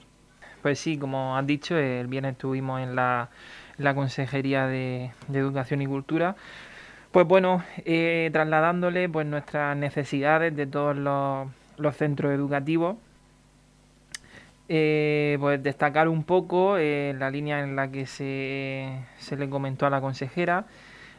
Pues 0.66 0.80
sí, 0.80 0.98
como 0.98 1.36
has 1.36 1.46
dicho, 1.46 1.78
el 1.78 2.08
viernes 2.08 2.32
estuvimos 2.32 2.80
en 2.80 2.96
la, 2.96 3.28
Consejería 3.94 4.66
de, 4.66 5.12
Educación 5.32 5.80
y 5.80 5.86
Cultura. 5.86 6.34
Pues 7.12 7.24
bueno, 7.24 7.62
eh, 7.84 8.30
trasladándole 8.32 9.08
pues 9.08 9.28
nuestras 9.28 9.76
necesidades 9.76 10.56
de 10.56 10.66
todos 10.66 10.96
los, 10.96 11.96
centros 11.96 12.32
educativos. 12.32 12.96
Eh, 14.68 15.36
pues 15.38 15.62
destacar 15.62 16.08
un 16.08 16.24
poco 16.24 16.78
eh, 16.78 17.14
la 17.16 17.30
línea 17.30 17.60
en 17.60 17.76
la 17.76 17.92
que 17.92 18.06
se, 18.06 18.90
se 19.18 19.36
le 19.36 19.48
comentó 19.48 19.86
a 19.86 19.90
la 19.90 20.00
consejera 20.00 20.66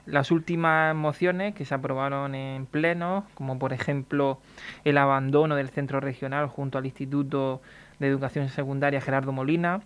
las 0.06 0.32
últimas 0.32 0.96
mociones 0.96 1.54
que 1.54 1.64
se 1.64 1.74
aprobaron 1.74 2.36
en 2.36 2.66
pleno, 2.66 3.26
como 3.34 3.60
por 3.60 3.72
ejemplo 3.74 4.40
el 4.84 4.98
abandono 4.98 5.56
del 5.56 5.70
centro 5.70 6.00
regional 6.00 6.48
junto 6.48 6.78
al 6.78 6.86
Instituto 6.86 7.62
de 8.00 8.08
Educación 8.08 8.50
Secundaria 8.50 9.02
Gerardo 9.02 9.32
Molina 9.32 9.82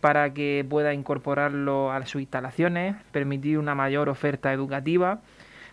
para 0.00 0.32
que 0.32 0.64
pueda 0.68 0.94
incorporarlo 0.94 1.90
a 1.90 2.04
sus 2.06 2.20
instalaciones, 2.20 2.96
permitir 3.12 3.58
una 3.58 3.74
mayor 3.74 4.08
oferta 4.08 4.52
educativa. 4.52 5.20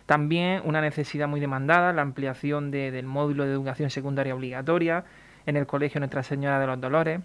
También 0.06 0.62
una 0.64 0.80
necesidad 0.80 1.28
muy 1.28 1.40
demandada, 1.40 1.92
la 1.92 2.02
ampliación 2.02 2.70
del 2.70 3.06
módulo 3.06 3.44
de 3.44 3.52
educación 3.52 3.90
secundaria 3.90 4.34
obligatoria 4.34 5.04
en 5.46 5.56
el 5.56 5.66
Colegio 5.66 6.00
Nuestra 6.00 6.22
Señora 6.22 6.58
de 6.58 6.66
los 6.66 6.80
Dolores, 6.80 7.20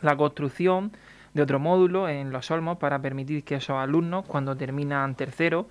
la 0.00 0.16
construcción 0.16 0.92
de 1.34 1.42
otro 1.42 1.58
módulo 1.58 2.08
en 2.08 2.32
Los 2.32 2.50
Olmos 2.50 2.78
para 2.78 3.00
permitir 3.00 3.44
que 3.44 3.56
esos 3.56 3.76
alumnos, 3.76 4.24
cuando 4.24 4.56
terminan 4.56 5.14
tercero, 5.14 5.68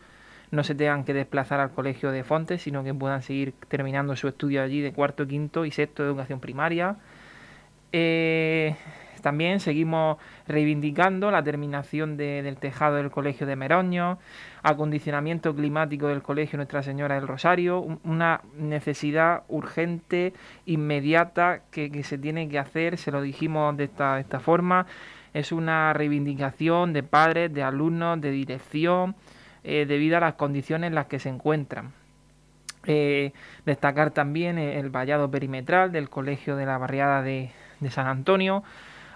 no 0.52 0.64
se 0.64 0.76
tengan 0.76 1.04
que 1.04 1.14
desplazar 1.14 1.60
al 1.60 1.72
colegio 1.72 2.12
de 2.12 2.24
Fontes, 2.24 2.62
sino 2.62 2.84
que 2.84 2.94
puedan 2.94 3.22
seguir 3.22 3.54
terminando 3.68 4.16
su 4.16 4.28
estudio 4.28 4.62
allí 4.62 4.82
de 4.82 4.94
cuarto, 4.94 5.28
quinto 5.28 5.66
y 5.66 5.72
sexto 5.72 6.04
de 6.04 6.10
educación 6.10 6.40
primaria, 6.40 6.96
eh, 7.92 8.76
también 9.22 9.60
seguimos 9.60 10.18
reivindicando 10.48 11.32
la 11.32 11.44
terminación 11.44 12.18
del 12.18 12.58
tejado 12.58 12.96
del 12.96 13.12
Colegio 13.12 13.46
de 13.46 13.56
Meroño, 13.56 14.20
acondicionamiento 14.64 15.56
climático 15.56 16.08
del 16.08 16.22
Colegio 16.22 16.58
Nuestra 16.58 16.84
Señora 16.84 17.16
del 17.16 17.28
Rosario, 17.28 17.82
una 18.04 18.42
necesidad 18.56 19.44
urgente, 19.50 20.34
inmediata, 20.66 21.62
que, 21.72 22.04
se 22.04 22.18
tiene 22.18 22.48
que 22.48 22.60
hacer, 22.60 22.98
se 22.98 23.12
lo 23.12 23.22
dijimos 23.22 23.76
de 23.76 23.86
esta, 23.86 24.40
forma, 24.40 24.86
es 25.34 25.52
una 25.52 25.94
reivindicación 25.94 26.94
de 26.94 27.04
padres, 27.04 27.54
de 27.54 27.64
alumnos, 27.64 28.22
de 28.22 28.32
dirección, 28.32 29.16
eh, 29.64 29.86
debido 29.86 30.18
a 30.18 30.22
las 30.22 30.36
condiciones 30.36 30.88
en 30.88 30.96
las 30.96 31.08
que 31.08 31.20
se 31.20 31.30
encuentran. 31.30 31.92
Eh, 32.86 33.34
destacar 33.66 34.12
también 34.12 34.58
el 34.58 34.90
vallado 34.90 35.30
perimetral 35.30 35.92
del 35.92 36.10
Colegio 36.10 36.56
de 36.56 36.66
la 36.66 36.78
Barriada 36.78 37.22
de, 37.22 37.52
de 37.80 37.92
San 37.92 38.08
Antonio, 38.08 38.64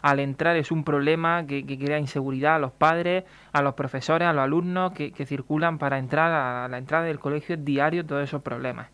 al 0.02 0.20
entrar 0.20 0.56
es 0.58 0.72
un 0.72 0.84
problema 0.84 1.46
que, 1.46 1.66
crea 1.66 2.00
inseguridad 2.00 2.56
a 2.56 2.60
los 2.60 2.72
padres, 2.72 3.24
a 3.54 3.62
los 3.62 3.76
profesores, 3.76 4.28
a 4.28 4.34
los 4.34 4.44
alumnos 4.44 4.94
que, 4.94 5.26
circulan 5.26 5.78
para 5.78 5.98
entrar 5.98 6.32
a 6.32 6.68
la 6.68 6.78
entrada 6.78 7.06
del 7.06 7.20
colegio 7.20 7.58
diario, 7.58 8.06
todos 8.06 8.24
esos 8.24 8.42
problemas. 8.42 8.88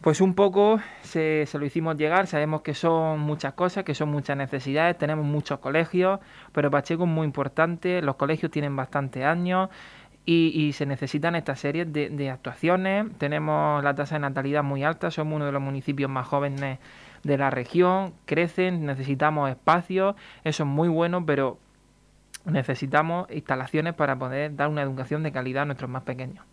Pues 0.00 0.20
un 0.20 0.34
poco 0.34 0.80
se, 1.00 1.48
lo 1.54 1.64
hicimos 1.64 1.96
llegar, 1.96 2.26
sabemos 2.26 2.60
que 2.60 2.74
son 2.74 3.20
muchas 3.20 3.54
cosas, 3.54 3.84
que 3.84 3.94
son 3.94 4.10
muchas 4.10 4.36
necesidades, 4.36 4.98
tenemos 4.98 5.24
muchos 5.24 5.60
colegios, 5.60 6.20
pero 6.52 6.70
Pacheco 6.70 7.04
es 7.04 7.08
muy 7.08 7.24
importante, 7.24 8.02
los 8.02 8.16
colegios 8.16 8.52
tienen 8.52 8.76
bastantes 8.76 9.24
años 9.24 9.70
y, 10.26 10.72
se 10.74 10.84
necesitan 10.84 11.36
estas 11.36 11.60
series 11.60 11.90
de, 11.90 12.10
de 12.10 12.30
actuaciones, 12.30 13.06
tenemos 13.16 13.82
la 13.82 13.94
tasa 13.94 14.16
de 14.16 14.20
natalidad 14.20 14.62
muy 14.62 14.84
alta, 14.84 15.10
somos 15.10 15.36
uno 15.36 15.46
de 15.46 15.52
los 15.52 15.62
municipios 15.62 16.10
más 16.10 16.26
jóvenes 16.26 16.78
de 17.24 17.38
la 17.38 17.50
región, 17.50 18.14
crecen, 18.26 18.86
necesitamos 18.86 19.50
espacios, 19.50 20.14
eso 20.44 20.62
es 20.62 20.68
muy 20.68 20.88
bueno, 20.88 21.26
pero 21.26 21.58
necesitamos 22.44 23.28
instalaciones 23.30 23.94
para 23.94 24.18
poder 24.18 24.54
dar 24.54 24.68
una 24.68 24.82
educación 24.82 25.22
de 25.22 25.32
calidad 25.32 25.62
a 25.62 25.66
nuestros 25.66 25.90
más 25.90 26.02
pequeños. 26.02 26.44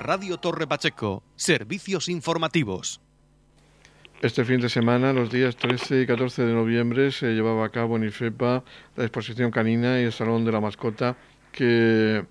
Radio 0.00 0.36
Torre 0.36 0.66
Pacheco, 0.66 1.22
servicios 1.36 2.08
informativos. 2.08 3.00
Este 4.20 4.44
fin 4.44 4.60
de 4.60 4.68
semana, 4.68 5.12
los 5.12 5.30
días 5.30 5.56
13 5.56 6.02
y 6.02 6.06
14 6.06 6.44
de 6.44 6.52
noviembre, 6.52 7.12
se 7.12 7.34
llevaba 7.34 7.66
a 7.66 7.68
cabo 7.68 7.96
en 7.96 8.04
IFEPA 8.04 8.64
la 8.96 9.04
exposición 9.04 9.52
canina 9.52 10.00
y 10.00 10.04
el 10.04 10.12
Salón 10.12 10.44
de 10.44 10.52
la 10.52 10.60
Mascota 10.60 11.16
que 11.52 12.24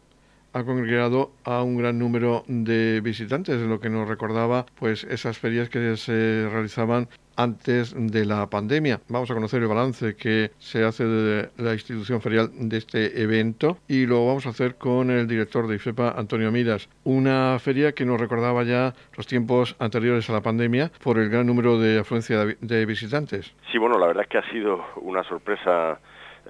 ha 0.53 0.63
congregado 0.63 1.31
a 1.43 1.63
un 1.63 1.77
gran 1.77 1.99
número 1.99 2.43
de 2.47 3.01
visitantes, 3.01 3.61
lo 3.61 3.79
que 3.79 3.89
nos 3.89 4.07
recordaba 4.07 4.65
pues 4.75 5.03
esas 5.05 5.37
ferias 5.37 5.69
que 5.69 5.95
se 5.97 6.47
realizaban 6.51 7.07
antes 7.35 7.95
de 7.97 8.25
la 8.25 8.49
pandemia. 8.49 8.99
Vamos 9.07 9.31
a 9.31 9.33
conocer 9.33 9.61
el 9.61 9.67
balance 9.67 10.15
que 10.15 10.51
se 10.59 10.83
hace 10.83 11.05
de 11.05 11.49
la 11.57 11.73
institución 11.73 12.21
ferial 12.21 12.51
de 12.53 12.77
este 12.77 13.21
evento 13.21 13.77
y 13.87 14.05
lo 14.05 14.25
vamos 14.25 14.45
a 14.45 14.49
hacer 14.49 14.75
con 14.75 15.09
el 15.09 15.27
director 15.27 15.67
de 15.67 15.75
IFEPA, 15.75 16.11
Antonio 16.11 16.51
Miras. 16.51 16.89
Una 17.03 17.57
feria 17.59 17.93
que 17.93 18.05
nos 18.05 18.19
recordaba 18.19 18.63
ya 18.63 18.93
los 19.15 19.27
tiempos 19.27 19.75
anteriores 19.79 20.29
a 20.29 20.33
la 20.33 20.41
pandemia 20.41 20.91
por 21.03 21.17
el 21.17 21.29
gran 21.29 21.47
número 21.47 21.79
de 21.79 21.99
afluencia 21.99 22.45
de 22.45 22.85
visitantes. 22.85 23.53
Sí, 23.71 23.77
bueno, 23.77 23.97
la 23.97 24.07
verdad 24.07 24.23
es 24.23 24.29
que 24.29 24.37
ha 24.37 24.51
sido 24.51 24.83
una 24.97 25.23
sorpresa 25.23 25.99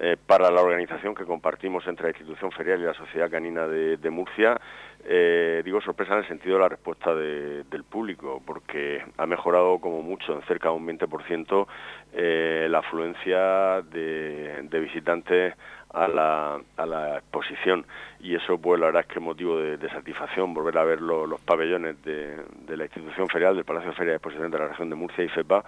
eh, 0.04 0.16
para 0.26 0.50
la 0.50 0.60
organización 0.60 1.14
que 1.14 1.24
compartimos 1.24 1.86
entre 1.86 2.06
la 2.06 2.10
institución 2.10 2.50
ferial 2.50 2.80
y 2.80 2.82
la 2.82 2.94
Sociedad 2.94 3.30
Canina 3.30 3.68
de, 3.68 4.10
Murcia. 4.10 4.60
Eh, 5.04 5.62
digo 5.64 5.80
sorpresa 5.80 6.14
en 6.14 6.18
el 6.18 6.26
sentido 6.26 6.56
de 6.56 6.62
la 6.62 6.68
respuesta 6.70 7.14
del 7.14 7.84
público, 7.88 8.42
porque 8.44 9.00
ha 9.16 9.26
mejorado 9.26 9.78
como 9.78 10.02
mucho, 10.02 10.34
en 10.34 10.42
cerca 10.42 10.70
de 10.70 10.74
un 10.74 10.88
20%, 10.88 11.68
eh, 12.14 12.66
la 12.68 12.78
afluencia 12.78 13.82
de, 13.92 14.80
visitantes 14.80 15.54
a 15.90 16.08
la, 16.08 17.18
exposición 17.18 17.86
y 18.18 18.34
eso 18.34 18.58
pues 18.58 18.80
la 18.80 18.86
verdad 18.86 19.02
es 19.02 19.06
que 19.06 19.20
es 19.20 19.24
motivo 19.24 19.58
de, 19.58 19.88
satisfacción 19.88 20.52
volver 20.52 20.78
a 20.78 20.84
ver 20.84 21.00
los 21.00 21.40
pabellones 21.42 22.02
de, 22.02 22.42
la 22.76 22.84
institución 22.86 23.28
ferial 23.28 23.54
del 23.54 23.64
Palacio 23.64 23.90
de 23.90 23.96
Feria 23.96 24.10
de 24.12 24.16
Exposición 24.16 24.50
de 24.50 24.58
la 24.58 24.66
región 24.66 24.90
de 24.90 24.96
Murcia 24.96 25.22
y 25.22 25.28
FEPA 25.28 25.64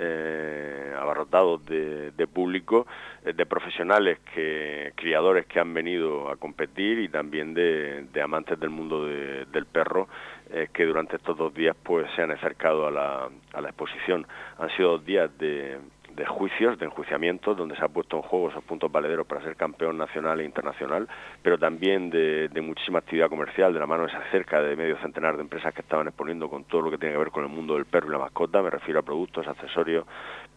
eh, 0.00 0.94
abarrotados 0.98 1.64
de, 1.66 2.26
público, 2.32 2.86
eh, 3.24 3.32
de 3.34 3.44
profesionales, 3.46 4.18
que 4.34 4.92
criadores 4.96 5.46
que 5.46 5.60
han 5.60 5.74
venido 5.74 6.30
a 6.30 6.36
competir 6.36 6.98
y 6.98 7.08
también 7.08 7.52
de, 7.54 8.08
amantes 8.22 8.58
del 8.58 8.70
mundo 8.70 9.06
del 9.06 9.66
perro 9.66 10.08
eh, 10.50 10.68
que 10.72 10.84
durante 10.84 11.16
estos 11.16 11.36
dos 11.36 11.54
días 11.54 11.76
pues 11.82 12.06
se 12.16 12.22
han 12.22 12.30
acercado 12.30 12.86
a 12.86 12.90
la, 12.90 13.28
a 13.52 13.60
la 13.60 13.68
exposición. 13.68 14.26
Han 14.58 14.70
sido 14.76 14.92
dos 14.92 15.04
días 15.04 15.30
de, 15.38 15.78
de 16.20 16.26
juicios, 16.26 16.78
de 16.78 16.84
enjuiciamientos, 16.84 17.56
donde 17.56 17.74
se 17.76 17.82
ha 17.82 17.88
puesto 17.88 18.16
en 18.16 18.22
juego 18.22 18.50
esos 18.50 18.62
puntos 18.64 18.92
valederos 18.92 19.26
para 19.26 19.40
ser 19.40 19.56
campeón 19.56 19.96
nacional 19.96 20.38
e 20.38 20.44
internacional, 20.44 21.08
pero 21.42 21.56
también 21.56 22.10
de, 22.10 22.50
muchísima 22.60 22.98
actividad 22.98 23.30
comercial, 23.30 23.72
de 23.72 23.80
la 23.80 23.86
mano 23.86 24.02
de 24.02 24.10
esa 24.10 24.22
cerca 24.30 24.60
de 24.60 24.76
medio 24.76 24.98
centenar 24.98 25.36
de 25.36 25.42
empresas 25.42 25.72
que 25.72 25.80
estaban 25.80 26.08
exponiendo 26.08 26.50
con 26.50 26.64
todo 26.64 26.82
lo 26.82 26.90
que 26.90 26.98
tiene 26.98 27.14
que 27.14 27.18
ver 27.20 27.30
con 27.30 27.44
el 27.44 27.48
mundo 27.48 27.72
del 27.72 27.86
perro 27.86 28.08
y 28.08 28.12
la 28.12 28.18
mascota, 28.18 28.60
me 28.60 28.68
refiero 28.68 29.00
a 29.00 29.02
productos, 29.02 29.48
accesorios, 29.48 30.04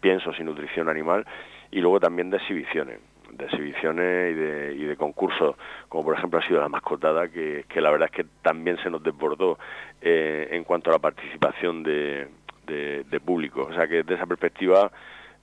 piensos 0.01 0.37
y 0.37 0.43
nutrición 0.43 0.89
animal, 0.89 1.25
y 1.71 1.79
luego 1.79 2.01
también 2.01 2.29
de 2.29 2.37
exhibiciones 2.37 2.99
de 3.31 3.45
exhibiciones 3.45 4.37
y 4.77 4.85
de, 4.85 4.95
concursos, 4.95 5.55
como 5.89 6.03
por 6.03 6.15
ejemplo 6.15 6.39
ha 6.39 6.47
sido 6.47 6.59
la 6.59 6.69
mascotada, 6.69 7.29
que, 7.29 7.65
la 7.77 7.89
verdad 7.89 8.09
es 8.11 8.15
que 8.15 8.25
también 8.43 8.77
se 8.83 8.91
nos 8.91 9.01
desbordó 9.01 9.57
eh, 10.01 10.49
en 10.51 10.63
cuanto 10.63 10.91
a 10.91 10.93
la 10.93 10.99
participación 10.99 11.81
de, 11.81 12.27
de, 12.65 13.19
público. 13.19 13.67
O 13.69 13.73
sea 13.73 13.87
que 13.87 13.97
desde 13.97 14.15
esa 14.15 14.25
perspectiva 14.25 14.91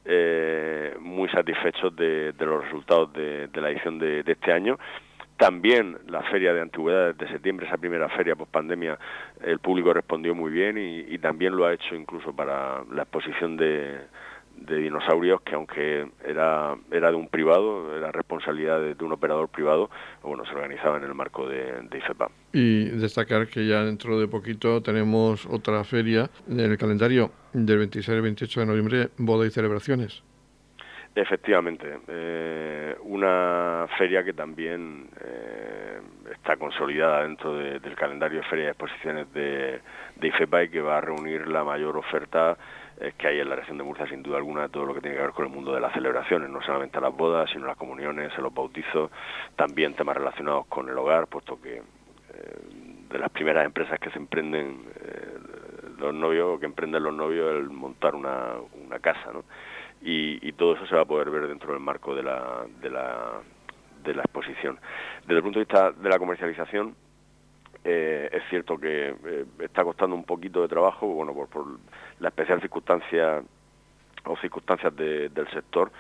eh, 0.04 0.95
muy 1.00 1.28
satisfechos 1.28 1.95
de, 1.97 2.35
los 2.38 2.64
resultados 2.64 3.12
de, 3.12 3.49
la 3.54 3.71
edición 3.71 3.99
de, 3.99 4.25
este 4.26 4.52
año. 4.52 4.78
También 5.37 5.97
la 6.09 6.23
feria 6.25 6.52
de 6.52 6.61
antigüedades 6.61 7.16
de 7.16 7.28
septiembre, 7.28 7.66
esa 7.66 7.78
primera 7.78 8.09
feria 8.11 8.37
post 8.37 8.50
pandemia, 8.50 8.99
el 9.42 9.59
público 9.59 9.95
respondió 9.95 10.35
muy 10.35 10.50
bien 10.50 10.76
y 10.76 11.16
también 11.19 11.57
lo 11.57 11.64
ha 11.64 11.73
hecho 11.73 11.95
incluso 11.95 12.35
para 12.35 12.85
la 12.92 13.02
exposición 13.02 13.57
de, 13.57 14.00
de 14.61 14.76
dinosaurios 14.76 15.40
que 15.42 15.54
aunque 15.54 16.07
era, 16.25 16.76
era 16.90 17.11
de 17.11 17.16
un 17.16 17.28
privado, 17.28 17.97
era 17.97 18.12
responsabilidad 18.12 18.80
de, 18.80 19.04
un 19.04 19.12
operador 19.12 19.49
privado, 19.49 19.91
bueno, 20.23 20.45
se 20.45 20.52
organizaba 20.52 20.99
en 20.99 21.04
el 21.04 21.15
marco 21.15 21.49
de, 21.49 21.82
de, 21.91 21.99
IFEPA. 21.99 22.30
Y 22.52 22.84
destacar 22.91 23.49
que 23.49 23.67
ya 23.67 23.84
dentro 23.84 24.19
de 24.21 24.28
poquito 24.28 24.82
tenemos 24.82 25.47
otra 25.47 25.82
feria 25.84 26.30
en 26.49 26.60
el 26.60 26.76
calendario 26.78 27.30
del 27.52 27.78
26 27.78 28.08
al 28.17 28.23
28 28.23 28.60
de 28.60 28.67
noviembre, 28.67 29.08
boda 29.19 29.47
y 29.47 29.50
celebraciones. 29.50 30.23
Efectivamente, 31.15 31.99
eh, 32.06 32.97
una 33.02 33.86
feria 33.99 34.23
que 34.23 34.32
también 34.32 35.08
eh, 35.21 36.00
está 36.32 36.56
consolidada 36.56 37.23
dentro 37.25 37.56
del 37.56 37.97
calendario 37.97 38.41
de 38.41 38.47
ferias 38.47 38.69
y 38.69 38.71
exposiciones 38.71 39.32
de, 39.32 39.80
de 40.17 40.28
IFEPA 40.28 40.65
y 40.65 40.69
que 40.69 40.80
va 40.80 40.99
a 40.99 41.00
reunir 41.00 41.49
la 41.49 41.65
mayor 41.65 41.97
oferta 41.97 42.56
que 43.17 43.28
hay 43.28 43.41
en 43.41 43.49
la 43.49 43.56
región 43.56 43.78
de 43.78 43.84
Murcia 43.84 44.06
sin 44.06 44.23
duda 44.23 44.36
alguna 44.36 44.69
todo 44.69 44.84
lo 44.84 44.95
que 44.95 45.00
tiene 45.00 45.17
que 45.17 45.23
ver 45.23 45.32
con 45.32 45.47
el 45.47 45.52
mundo 45.52 45.73
de 45.73 45.80
las 45.80 45.93
celebraciones, 45.95 46.50
no 46.50 46.60
solamente 46.60 47.00
las 47.00 47.17
bodas, 47.17 47.49
sino 47.50 47.67
las 47.67 47.76
comuniones, 47.76 48.36
los 48.39 48.52
bautizos, 48.52 49.10
también 49.56 49.95
temas 49.95 50.17
relacionados 50.17 50.67
con 50.67 50.89
el 50.89 50.99
hogar, 50.99 51.26
puesto 51.26 51.60
que 51.60 51.78
eh, 51.78 51.82
de 53.10 53.19
las 53.19 53.30
primeras 53.30 53.65
empresas 53.65 53.99
que 53.99 54.10
se 54.10 54.19
emprenden 54.19 54.84
eh, 54.97 55.39
los 56.00 56.15
novios, 56.15 56.58
que 56.58 56.67
emprenden 56.67 57.02
los 57.02 57.15
novios, 57.15 57.50
el 57.50 57.71
montar 57.71 58.15
una, 58.15 58.54
una 58.84 58.99
casa, 58.99 59.32
¿no? 59.32 59.45
Y, 60.02 60.52
todo 60.52 60.75
eso 60.75 60.86
se 60.86 60.95
va 60.95 61.02
a 61.02 61.06
poder 61.06 61.30
ver 61.30 61.47
dentro 61.47 61.73
del 61.73 61.80
marco 61.80 62.15
de 62.15 62.23
la, 62.23 62.67
de 62.80 62.91
la, 62.91 63.41
de 64.02 64.15
la 64.15 64.23
exposición. 64.23 64.78
Desde 65.23 65.36
el 65.36 65.43
punto 65.43 65.58
de 65.58 65.65
vista 65.65 65.93
de 65.93 66.08
la 66.08 66.19
comercialización, 66.19 66.95
eh, 67.84 68.28
es 68.32 68.43
cierto 68.50 68.78
que 68.78 69.15
eh, 69.25 69.45
está 69.60 69.84
costando 69.84 70.17
un 70.17 70.25
poquito 70.25 70.63
de 70.63 70.69
trabajo, 70.69 71.06
bueno, 71.06 71.34
por, 71.34 71.67
la 72.19 72.28
especial 72.28 72.60
circunstancia 72.60 73.43
o 74.25 74.36
circunstancias 74.36 74.95
del 74.95 75.49
sector, 75.52 75.91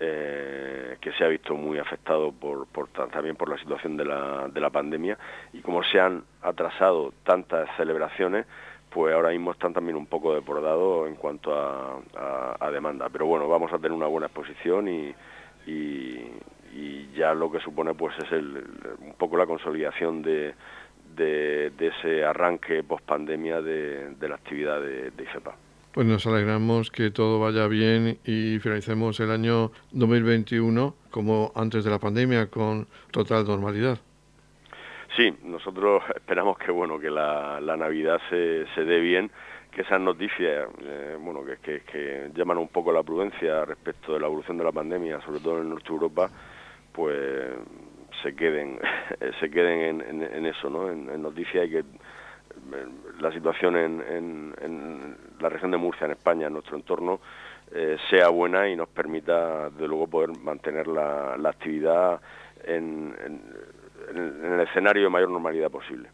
eh, 0.00 0.96
que 1.00 1.12
se 1.12 1.24
ha 1.24 1.28
visto 1.28 1.54
muy 1.54 1.78
afectado 1.78 2.32
por, 2.32 2.66
también 3.10 3.34
por 3.34 3.48
la 3.48 3.58
situación 3.58 3.96
de 3.96 4.04
la, 4.04 4.48
de 4.48 4.60
la 4.60 4.70
pandemia 4.70 5.18
y 5.52 5.60
como 5.60 5.82
se 5.82 5.98
han 5.98 6.22
atrasado 6.42 7.12
tantas 7.24 7.68
celebraciones, 7.76 8.46
pues 8.90 9.14
ahora 9.14 9.30
mismo 9.30 9.52
están 9.52 9.72
también 9.72 9.96
un 9.96 10.06
poco 10.06 10.34
desbordados 10.34 11.08
en 11.08 11.16
cuanto 11.16 11.54
a, 11.54 12.70
demanda. 12.70 13.08
Pero 13.10 13.26
bueno, 13.26 13.48
vamos 13.48 13.72
a 13.72 13.76
tener 13.76 13.92
una 13.92 14.06
buena 14.06 14.26
exposición 14.26 14.88
y, 14.88 15.14
y, 15.66 17.08
ya 17.16 17.34
lo 17.34 17.50
que 17.50 17.58
supone 17.60 17.94
pues 17.94 18.16
es 18.18 18.30
el, 18.30 18.64
un 19.00 19.14
poco 19.14 19.36
la 19.36 19.46
consolidación 19.46 20.22
de, 20.22 20.54
de, 21.16 21.72
ese 21.80 22.24
arranque 22.24 22.84
post 22.84 23.04
pandemia 23.04 23.60
de, 23.60 24.14
la 24.20 24.36
actividad 24.36 24.80
de, 24.80 25.10
de. 25.10 25.26
Pues 25.92 26.06
nos 26.06 26.26
alegramos 26.26 26.90
que 26.90 27.10
todo 27.10 27.40
vaya 27.40 27.66
bien 27.66 28.18
y 28.24 28.58
finalicemos 28.60 29.18
el 29.18 29.32
año 29.32 29.72
2021 29.90 30.94
como 31.10 31.50
antes 31.56 31.84
de 31.84 31.90
la 31.90 31.98
pandemia 31.98 32.48
con 32.48 32.86
total 33.10 33.44
normalidad. 33.46 33.98
Sí, 35.18 35.36
nosotros 35.42 36.04
esperamos 36.14 36.56
que 36.58 36.70
bueno 36.70 36.96
que 37.00 37.10
la, 37.10 37.60
Navidad 37.60 38.20
se, 38.30 38.66
se 38.76 38.84
dé 38.84 39.00
bien, 39.00 39.28
que 39.72 39.82
esas 39.82 40.00
noticias 40.00 40.68
eh, 40.80 41.16
bueno 41.20 41.40
que, 41.44 41.80
que, 41.80 42.30
llaman 42.36 42.56
un 42.58 42.68
poco 42.68 42.92
la 42.92 43.02
prudencia 43.02 43.64
respecto 43.64 44.14
de 44.14 44.20
la 44.20 44.26
evolución 44.28 44.58
de 44.58 44.64
la 44.64 44.70
pandemia, 44.70 45.20
sobre 45.22 45.40
todo 45.40 45.56
en 45.56 45.64
el 45.64 45.70
norte 45.70 45.88
de 45.88 45.94
Europa, 45.94 46.30
pues 46.92 47.50
se 48.22 48.36
queden 48.36 48.78
se 49.40 49.50
queden 49.50 50.00
en, 50.02 50.46
eso, 50.46 50.70
¿no? 50.70 50.88
En, 50.88 51.20
noticias 51.20 51.66
y 51.66 51.70
que 51.70 51.84
la 53.18 53.32
situación 53.32 53.76
en, 53.76 54.54
en, 54.60 55.16
la 55.40 55.48
región 55.48 55.72
de 55.72 55.78
Murcia, 55.78 56.04
en 56.04 56.12
España, 56.12 56.46
en 56.46 56.52
nuestro 56.52 56.76
entorno, 56.76 57.20
eh, 57.72 57.96
sea 58.08 58.28
buena 58.28 58.68
y 58.68 58.76
nos 58.76 58.88
permita, 58.88 59.68
de 59.70 59.86
luego, 59.88 60.06
poder 60.06 60.30
mantener 60.38 60.86
la, 60.86 61.36
la 61.36 61.50
actividad 61.50 62.20
en, 62.64 63.14
en 64.10 64.52
el 64.52 64.60
escenario 64.60 65.04
de 65.04 65.10
mayor 65.10 65.30
normalidad 65.30 65.70
posible. 65.70 66.10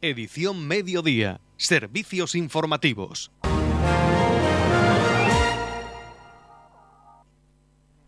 Edición 0.00 0.66
Mediodía. 0.68 1.40
Servicios 1.56 2.34
informativos. 2.34 3.32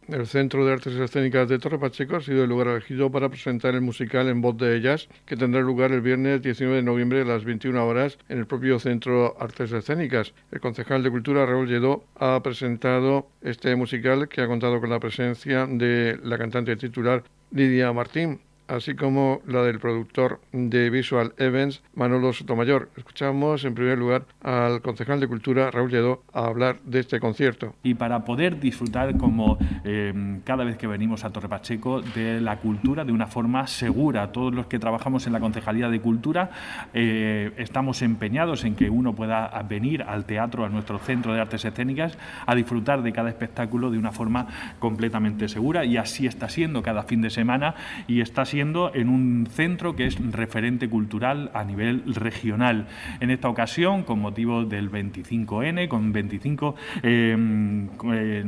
El 0.09 0.25
Centro 0.29 0.65
de 0.65 0.73
Artes 0.73 0.95
Escénicas 0.95 1.49
de 1.49 1.59
Torre 1.59 1.81
Pacheco 1.81 2.15
ha 2.15 2.21
sido 2.21 2.45
el 2.45 2.49
lugar 2.49 2.69
elegido 2.69 3.11
para 3.11 3.29
presentar 3.29 3.75
el 3.75 3.81
musical 3.81 4.29
En 4.29 4.41
Voz 4.41 4.57
de 4.57 4.77
Ellas, 4.77 5.09
que 5.25 5.37
tendrá 5.37 5.61
lugar 5.63 5.91
el 5.91 6.01
viernes 6.01 6.43
19 6.43 6.77
de 6.77 6.83
noviembre 6.85 7.23
a 7.23 7.25
las 7.25 7.45
21 7.45 7.85
horas 7.85 8.17
en 8.29 8.39
el 8.39 8.47
propio 8.47 8.79
Centro 8.79 9.35
Artes 9.41 9.73
Escénicas. 9.73 10.33
El 10.53 10.61
concejal 10.61 11.03
de 11.03 11.11
Cultura, 11.11 11.45
Raúl 11.45 11.67
Lledó, 11.67 12.05
ha 12.15 12.41
presentado 12.41 13.27
este 13.41 13.75
musical 13.75 14.29
que 14.29 14.43
ha 14.43 14.47
contado 14.47 14.81
con 14.81 14.91
la 14.91 15.01
presencia 15.01 15.67
de 15.67 16.21
la 16.23 16.39
cantante 16.39 16.77
titular 16.77 17.25
Lidia 17.51 17.93
Martín. 17.93 18.41
Así 18.69 18.95
como 18.95 19.41
la 19.47 19.63
del 19.63 19.79
productor 19.79 20.41
de 20.53 20.91
Visual 20.91 21.35
Events, 21.39 21.83
Manolo 21.95 22.33
Sotomayor. 22.33 22.91
Escuchamos 22.97 23.65
en 23.65 23.75
primer 23.75 23.99
lugar 23.99 24.25
al 24.43 24.81
concejal 24.83 25.21
de 25.21 25.29
Cultura, 25.29 25.71
Raúl 25.71 25.91
Lledó, 25.91 26.23
a 26.33 26.47
hablar 26.47 26.81
de 26.85 27.01
este 27.01 27.21
concierto. 27.21 27.75
Y 27.83 27.95
para 27.95 28.25
poder 28.25 28.61
disfrutar, 28.61 29.17
como 29.17 29.59
em, 29.85 30.41
cada 30.41 30.65
vez 30.65 30.77
que 30.77 30.87
venimos 30.87 31.25
a 31.25 31.31
Torre 31.31 31.49
Pacheco, 31.49 32.01
de 32.01 32.41
la 32.41 32.59
cultura 32.59 33.05
de 33.05 33.13
una 33.13 33.27
forma 33.27 33.67
segura. 33.67 34.33
Todos 34.33 34.55
los 34.55 34.67
que 34.67 34.79
trabajamos 34.79 35.27
en 35.27 35.33
la 35.33 35.41
Concejalía 35.41 35.89
de 35.89 36.01
Cultura 36.01 36.51
eh, 36.95 37.53
estamos 37.59 38.03
empeñados 38.03 38.65
en 38.65 38.75
que 38.75 38.91
uno 38.91 39.15
pueda 39.15 39.51
venir 39.69 40.03
al 40.03 40.25
teatro, 40.25 40.65
a 40.65 40.69
nuestro 40.69 40.99
centro 40.99 41.35
de 41.35 41.41
artes 41.41 41.65
escénicas, 41.65 42.19
a 42.47 42.55
disfrutar 42.55 43.03
de 43.03 43.13
cada 43.13 43.29
espectáculo 43.29 43.91
de 43.91 43.99
una 43.99 44.13
forma 44.13 44.47
completamente 44.79 45.49
segura 45.49 45.85
y 45.85 45.97
así 45.97 46.27
está 46.27 46.49
siendo 46.49 46.83
cada 46.83 47.03
fin 47.03 47.23
de 47.23 47.31
semana 47.31 47.75
y 48.07 48.21
está 48.21 48.45
en 48.61 49.09
un 49.09 49.47
centro 49.51 49.95
que 49.95 50.07
es 50.07 50.17
referente 50.33 50.89
cultural 50.89 51.51
a 51.55 51.65
nivel 51.65 52.03
regional. 52.15 52.87
En 53.21 53.31
esta 53.31 53.49
ocasión, 53.49 54.03
con 54.03 54.21
motivo 54.21 54.65
del 54.65 54.91
25N, 54.91 55.89
con 55.89 56.13
25... 56.13 56.75
Em, 57.03 57.89
eh, 58.13 58.45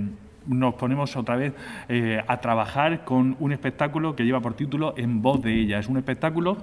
nos 0.47 0.75
ponemos 0.77 1.14
otra 1.14 1.37
vez 1.37 1.53
eh, 1.90 2.23
a 2.27 2.40
trabajar 2.40 3.05
con 3.05 3.37
un 3.38 3.53
espectáculo 3.53 4.16
que 4.16 4.25
lleva 4.25 4.40
por 4.40 4.55
título 4.55 4.94
En 4.97 5.21
voz 5.21 5.42
de 5.42 5.53
ella. 5.53 5.79
Es 5.79 5.88
un 5.88 5.99
espectáculo 5.99 6.57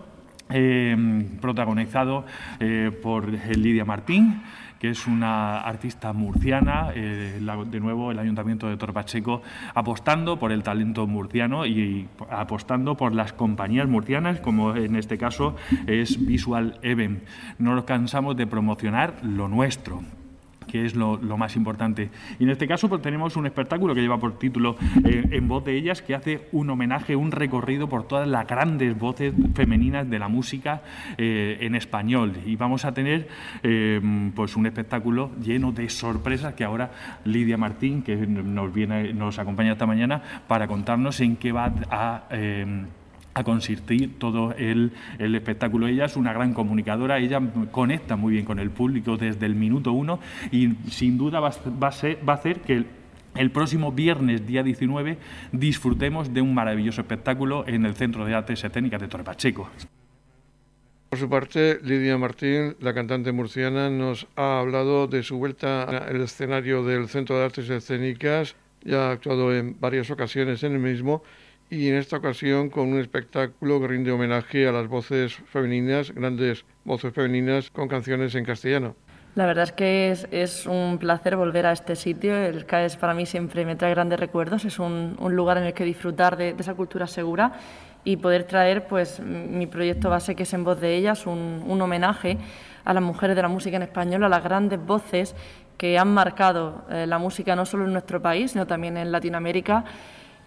protagonizado 1.42 2.26
eh, 2.60 2.92
por 3.02 3.28
Lidia 3.28 3.84
Martín 3.84 4.42
que 4.86 4.92
es 4.92 5.08
una 5.08 5.62
artista 5.62 6.14
murciana, 6.14 6.92
eh, 6.94 7.42
de 7.72 7.80
nuevo 7.80 8.12
el 8.12 8.20
Ayuntamiento 8.20 8.70
de 8.70 8.78
Torpacheco 8.78 9.42
apostando 9.74 10.38
por 10.38 10.52
el 10.52 10.62
talento 10.62 11.08
murciano 11.08 11.66
y 11.66 12.08
apostando 12.30 12.96
por 12.96 13.16
las 13.16 13.34
compañías 13.34 13.88
murcianas, 13.88 14.42
como 14.42 14.76
en 14.76 14.96
este 14.96 15.18
caso 15.18 15.56
es 15.88 16.24
Visual 16.24 16.78
Event. 16.84 17.24
No 17.58 17.74
nos 17.74 17.86
cansamos 17.86 18.38
de 18.38 18.46
promocionar 18.46 19.16
lo 19.24 19.48
nuestro 19.48 20.04
que 20.76 20.86
es 20.86 20.96
lo, 20.96 21.18
más 21.38 21.56
importante. 21.56 22.10
Y 22.38 22.44
en 22.44 22.50
este 22.50 22.68
caso 22.68 22.90
pues, 22.90 23.02
tenemos 23.02 23.38
un 23.38 23.46
espectáculo 23.46 23.96
que 23.96 24.02
lleva 24.02 24.20
por 24.20 24.38
título 24.38 24.76
eh, 25.06 25.24
En 25.32 25.48
voz 25.48 25.64
de 25.64 25.78
ellas, 25.78 26.02
que 26.02 26.16
hace 26.16 26.50
un 26.52 26.70
homenaje, 26.70 27.16
un 27.16 27.32
recorrido 27.32 27.88
por 27.88 28.08
todas 28.08 28.28
las 28.28 28.46
grandes 28.46 28.98
voces 28.98 29.34
femeninas 29.54 30.10
de 30.10 30.20
la 30.20 30.28
música 30.28 30.82
eh, 31.18 31.60
en 31.62 31.76
español. 31.76 32.34
Y 32.46 32.58
vamos 32.58 32.84
a 32.84 32.94
tener 32.94 33.30
eh, 33.64 34.02
pues 34.36 34.58
un 34.58 34.66
espectáculo 34.66 35.32
lleno 35.42 35.72
de 35.72 35.90
sorpresas 35.90 36.56
que 36.56 36.66
ahora 36.66 36.92
Lidia 37.24 37.58
Martín, 37.58 38.02
que 38.02 38.18
nos, 38.18 38.74
viene, 38.74 39.14
nos 39.14 39.40
acompaña 39.40 39.72
esta 39.72 39.86
mañana, 39.86 40.22
para 40.48 40.68
contarnos 40.68 41.22
en 41.22 41.38
qué 41.38 41.54
va 41.54 41.72
a 41.90 42.24
a 43.38 43.44
consistir 43.44 44.18
todo 44.18 44.54
el, 44.58 44.94
espectáculo. 45.20 45.88
Ella 45.88 46.06
es 46.06 46.16
una 46.16 46.32
gran 46.32 46.54
comunicadora, 46.54 47.20
ella 47.20 47.42
conecta 47.70 48.16
muy 48.16 48.32
bien 48.32 48.46
con 48.46 48.60
el 48.60 48.72
público 48.72 49.18
desde 49.18 49.46
el 49.46 49.56
minuto 49.56 49.92
uno 49.92 50.22
y 50.52 50.70
sin 50.90 51.18
duda 51.18 51.42
va, 51.42 51.50
a, 51.50 51.92
ser, 51.92 52.18
va 52.28 52.34
a 52.34 52.36
hacer 52.38 52.62
que 52.62 52.86
el, 53.36 53.52
próximo 53.52 53.92
viernes, 53.92 54.48
día 54.48 54.64
19, 54.64 55.18
disfrutemos 55.52 56.34
de 56.34 56.40
un 56.40 56.54
maravilloso 56.54 57.02
espectáculo 57.02 57.66
en 57.68 57.86
el 57.86 57.96
Centro 57.96 58.24
de 58.26 58.36
Artes 58.36 58.64
Escénicas 58.64 59.02
de 59.02 59.10
Torre 59.10 59.26
Pacheco. 59.26 59.70
Por 61.10 61.20
su 61.20 61.30
parte, 61.30 61.80
Lidia 61.84 62.18
Martín, 62.18 62.78
la 62.80 62.94
cantante 62.94 63.34
murciana, 63.34 63.90
nos 63.90 64.28
ha 64.38 64.60
hablado 64.60 65.08
de 65.08 65.24
su 65.24 65.38
vuelta 65.38 65.84
al 65.84 66.22
escenario 66.22 66.86
del 66.86 67.10
Centro 67.10 67.38
de 67.38 67.44
Artes 67.44 67.70
Escénicas. 67.70 68.56
Ya 68.82 69.10
ha 69.10 69.12
actuado 69.12 69.54
en 69.54 69.78
varias 69.78 70.10
ocasiones 70.10 70.64
en 70.64 70.72
el 70.72 70.80
mismo 70.80 71.22
y 71.70 71.90
en 71.90 71.96
esta 71.96 72.18
ocasión 72.18 72.70
con 72.70 72.94
un 72.94 73.00
espectáculo 73.00 73.80
que 73.82 73.88
rinde 73.88 74.12
homenaje 74.12 74.68
a 74.68 74.72
las 74.72 74.88
voces 74.88 75.34
femeninas, 75.34 76.12
grandes 76.12 76.66
voces 76.84 77.14
femeninas 77.14 77.72
con 77.72 77.88
canciones 77.88 78.36
en 78.36 78.46
castellano. 78.46 78.96
La 79.36 79.46
verdad 79.46 79.66
es 79.66 79.72
que 79.74 80.12
es, 80.32 80.66
un 80.66 80.98
placer 80.98 81.36
volver 81.36 81.66
a 81.66 81.74
este 81.74 81.98
sitio. 81.98 82.34
El 82.38 82.66
CAES 82.66 82.96
para 82.96 83.14
mí 83.14 83.26
siempre 83.26 83.66
me 83.66 83.76
trae 83.76 83.92
grandes 83.92 84.18
recuerdos. 84.18 84.64
Es 84.64 84.80
un, 84.80 85.18
lugar 85.20 85.58
en 85.58 85.66
el 85.66 85.74
que 85.74 85.84
disfrutar 85.84 86.38
de, 86.38 86.56
esa 86.58 86.74
cultura 86.74 87.06
segura 87.06 87.52
y 88.06 88.16
poder 88.16 88.46
traer 88.46 88.88
pues, 88.88 89.20
mi 89.20 89.68
proyecto 89.68 90.10
base, 90.10 90.36
que 90.36 90.44
es 90.44 90.54
En 90.54 90.64
Voz 90.64 90.80
de 90.80 90.96
Ellas, 90.96 91.28
un, 91.28 91.82
homenaje 91.82 92.38
a 92.86 92.94
las 92.94 93.04
mujeres 93.04 93.36
de 93.36 93.42
la 93.42 93.50
música 93.50 93.76
en 93.76 93.84
español, 93.84 94.24
a 94.24 94.30
las 94.30 94.42
grandes 94.42 94.80
voces 94.80 95.36
que 95.78 95.98
han 95.98 96.14
marcado 96.14 96.86
eh, 96.90 97.06
la 97.06 97.18
música 97.18 97.58
no 97.58 97.66
solo 97.66 97.84
en 97.84 97.92
nuestro 97.92 98.22
país, 98.22 98.52
sino 98.52 98.66
también 98.66 98.96
en 98.96 99.12
Latinoamérica 99.12 99.84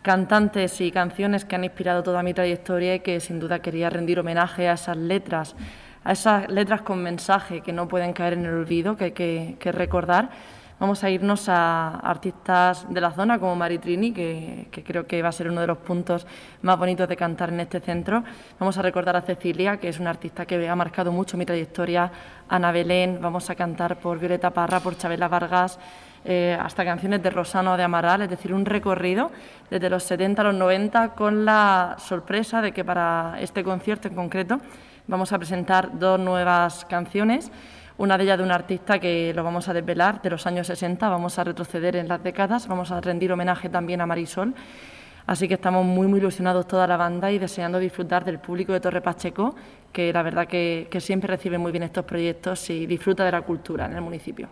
cantantes 0.02 0.80
y 0.80 0.90
canciones 0.90 1.44
que 1.44 1.56
han 1.56 1.64
inspirado 1.64 2.02
toda 2.02 2.22
mi 2.22 2.34
trayectoria 2.34 2.96
y 2.96 3.00
que 3.00 3.20
sin 3.20 3.40
duda 3.40 3.60
quería 3.60 3.90
rendir 3.90 4.20
homenaje 4.20 4.68
a 4.68 4.74
esas 4.74 4.96
letras, 4.96 5.56
a 6.04 6.12
esas 6.12 6.48
letras 6.48 6.82
con 6.82 7.02
mensaje 7.02 7.60
que 7.60 7.72
no 7.72 7.88
pueden 7.88 8.12
caer 8.12 8.34
en 8.34 8.46
el 8.46 8.54
olvido, 8.54 8.96
que 8.96 9.04
hay 9.04 9.12
que, 9.12 9.72
recordar. 9.72 10.30
Vamos 10.80 11.02
a 11.02 11.10
irnos 11.10 11.48
a 11.48 11.88
artistas 11.88 12.86
de 12.88 13.00
la 13.00 13.10
zona 13.10 13.40
como 13.40 13.56
Maritrini, 13.56 14.12
que, 14.12 14.68
que, 14.70 14.84
creo 14.84 15.08
que 15.08 15.20
va 15.22 15.30
a 15.30 15.32
ser 15.32 15.50
uno 15.50 15.60
de 15.60 15.66
los 15.66 15.78
puntos 15.78 16.24
más 16.62 16.78
bonitos 16.78 17.08
de 17.08 17.16
cantar 17.16 17.48
en 17.48 17.58
este 17.58 17.80
centro. 17.80 18.22
Vamos 18.60 18.78
a 18.78 18.82
recordar 18.82 19.16
a 19.16 19.22
Cecilia, 19.22 19.78
que 19.78 19.88
es 19.88 19.98
una 19.98 20.10
artista 20.10 20.46
que 20.46 20.68
ha 20.68 20.76
marcado 20.76 21.10
mucho 21.10 21.36
mi 21.36 21.44
trayectoria, 21.44 22.12
Ana 22.48 22.70
Belén, 22.70 23.18
vamos 23.20 23.50
a 23.50 23.56
cantar 23.56 23.98
por 23.98 24.20
Violeta 24.20 24.50
Parra, 24.50 24.78
por 24.78 24.96
Chabela 24.96 25.26
Vargas, 25.26 25.80
eh, 26.24 26.58
hasta 26.60 26.84
canciones 26.84 27.22
de 27.22 27.30
Rosano 27.30 27.76
de 27.76 27.84
Amaral, 27.84 28.22
es 28.22 28.30
decir, 28.30 28.52
un 28.52 28.64
recorrido 28.64 29.30
desde 29.70 29.88
los 29.88 30.02
70 30.02 30.42
a 30.42 30.44
los 30.46 30.54
90 30.54 31.10
con 31.10 31.44
la 31.44 31.96
sorpresa 31.98 32.60
de 32.60 32.72
que 32.72 32.84
para 32.84 33.36
este 33.40 33.62
concierto 33.62 34.08
en 34.08 34.14
concreto 34.14 34.60
vamos 35.06 35.32
a 35.32 35.38
presentar 35.38 35.98
dos 35.98 36.18
nuevas 36.18 36.84
canciones, 36.84 37.50
una 37.98 38.18
de 38.18 38.24
ellas 38.24 38.38
de 38.38 38.44
un 38.44 38.52
artista 38.52 38.98
que 38.98 39.32
lo 39.34 39.42
vamos 39.42 39.68
a 39.68 39.72
desvelar 39.72 40.20
de 40.22 40.30
los 40.30 40.46
años 40.46 40.66
60, 40.66 41.08
vamos 41.08 41.38
a 41.38 41.44
retroceder 41.44 41.96
en 41.96 42.08
las 42.08 42.22
décadas, 42.22 42.68
vamos 42.68 42.90
a 42.90 43.00
rendir 43.00 43.32
homenaje 43.32 43.68
también 43.68 44.00
a 44.00 44.06
Marisol. 44.06 44.54
Así 45.26 45.46
que 45.46 45.54
estamos 45.54 45.84
muy, 45.84 46.06
muy 46.06 46.20
ilusionados 46.20 46.66
toda 46.66 46.86
la 46.86 46.96
banda 46.96 47.30
y 47.30 47.38
deseando 47.38 47.78
disfrutar 47.78 48.24
del 48.24 48.38
público 48.38 48.72
de 48.72 48.80
Torre 48.80 49.02
Pacheco, 49.02 49.54
que 49.92 50.10
la 50.12 50.22
verdad 50.22 50.46
que 50.46 50.88
siempre 51.00 51.28
recibe 51.28 51.58
muy 51.58 51.70
bien 51.70 51.82
estos 51.82 52.04
proyectos 52.04 52.70
y 52.70 52.86
disfruta 52.86 53.24
de 53.24 53.32
la 53.32 53.42
cultura 53.42 53.86
en 53.86 53.92
el 53.92 54.00
municipio. 54.00 54.48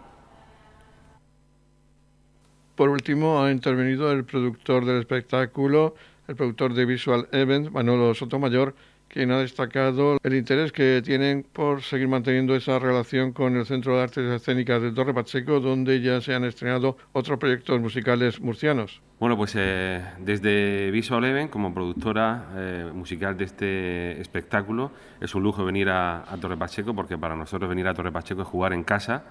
Por 2.76 2.90
último, 2.90 3.42
ha 3.42 3.50
intervenido 3.50 4.12
el 4.12 4.24
productor 4.24 4.84
del 4.84 5.00
espectáculo, 5.00 5.94
el 6.28 6.36
productor 6.36 6.74
de 6.74 6.84
Visual 6.84 7.26
Events, 7.32 7.72
Manolo 7.72 8.12
Sotomayor, 8.12 8.74
quien 9.08 9.30
ha 9.30 9.38
destacado 9.38 10.18
el 10.22 10.34
interés 10.34 10.72
que 10.72 11.00
tienen 11.02 11.46
por 11.50 11.80
seguir 11.80 12.06
manteniendo 12.06 12.54
esa 12.54 12.78
relación 12.78 13.32
con 13.32 13.56
el 13.56 13.64
Centro 13.64 13.96
de 13.96 14.02
Artes 14.02 14.30
Escénicas 14.30 14.82
de 14.82 14.92
Torre 14.92 15.14
Pacheco, 15.14 15.58
donde 15.58 16.02
ya 16.02 16.20
se 16.20 16.34
han 16.34 16.44
estrenado 16.44 16.98
otros 17.14 17.38
proyectos 17.38 17.80
musicales 17.80 18.40
murcianos. 18.40 19.00
Bueno, 19.18 19.38
pues 19.38 19.54
eh, 19.56 20.02
desde 20.20 20.90
Visual 20.90 21.24
Event, 21.24 21.50
como 21.50 21.72
productora 21.72 22.48
eh, 22.56 22.90
musical 22.92 23.38
de 23.38 23.44
este 23.44 24.20
espectáculo, 24.20 24.90
es 25.18 25.34
un 25.34 25.42
lujo 25.42 25.64
venir 25.64 25.88
a, 25.88 26.30
a 26.30 26.36
Torre 26.36 26.58
Pacheco, 26.58 26.94
porque 26.94 27.16
para 27.16 27.36
nosotros 27.36 27.70
venir 27.70 27.86
a 27.86 27.94
Torre 27.94 28.12
Pacheco 28.12 28.42
es 28.42 28.48
jugar 28.48 28.74
en 28.74 28.84
casa 28.84 29.24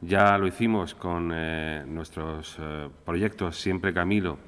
ya 0.00 0.38
lo 0.38 0.46
hicimos 0.46 0.94
con 0.94 1.32
eh, 1.34 1.84
nuestros 1.86 2.56
eh, 2.60 2.88
proyectos 3.04 3.56
Siempre 3.56 3.92
Camilo 3.92 4.38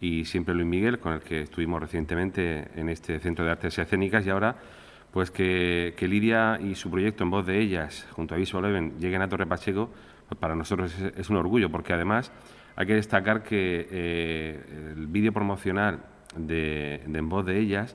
y 0.00 0.24
Siempre 0.24 0.54
Luis 0.54 0.66
Miguel, 0.66 0.98
con 0.98 1.14
el 1.14 1.20
que 1.20 1.42
estuvimos 1.42 1.80
recientemente 1.80 2.68
en 2.74 2.88
este 2.88 3.18
Centro 3.20 3.44
de 3.44 3.52
Artes 3.52 3.78
Escénicas 3.78 4.26
y 4.26 4.30
ahora 4.30 4.56
pues 5.12 5.30
que, 5.30 5.94
Lidia 6.00 6.58
y 6.60 6.74
su 6.74 6.90
proyecto 6.90 7.22
en 7.24 7.30
voz 7.30 7.46
de 7.46 7.60
ellas, 7.60 8.06
junto 8.12 8.34
a 8.34 8.38
Visual 8.38 8.64
Even, 8.64 8.98
lleguen 8.98 9.20
a 9.20 9.28
Torre 9.28 9.46
Pacheco, 9.46 9.90
pues 10.28 10.40
para 10.40 10.54
nosotros 10.54 10.94
es, 10.98 11.28
un 11.28 11.36
orgullo, 11.36 11.70
porque 11.70 11.92
además 11.92 12.32
hay 12.76 12.86
que 12.86 12.94
destacar 12.94 13.42
que 13.42 13.86
eh, 13.90 14.92
el 14.96 15.06
vídeo 15.06 15.32
promocional 15.32 16.00
de, 16.34 17.02
de 17.06 17.18
En 17.18 17.28
voz 17.28 17.44
de 17.44 17.58
ellas 17.58 17.94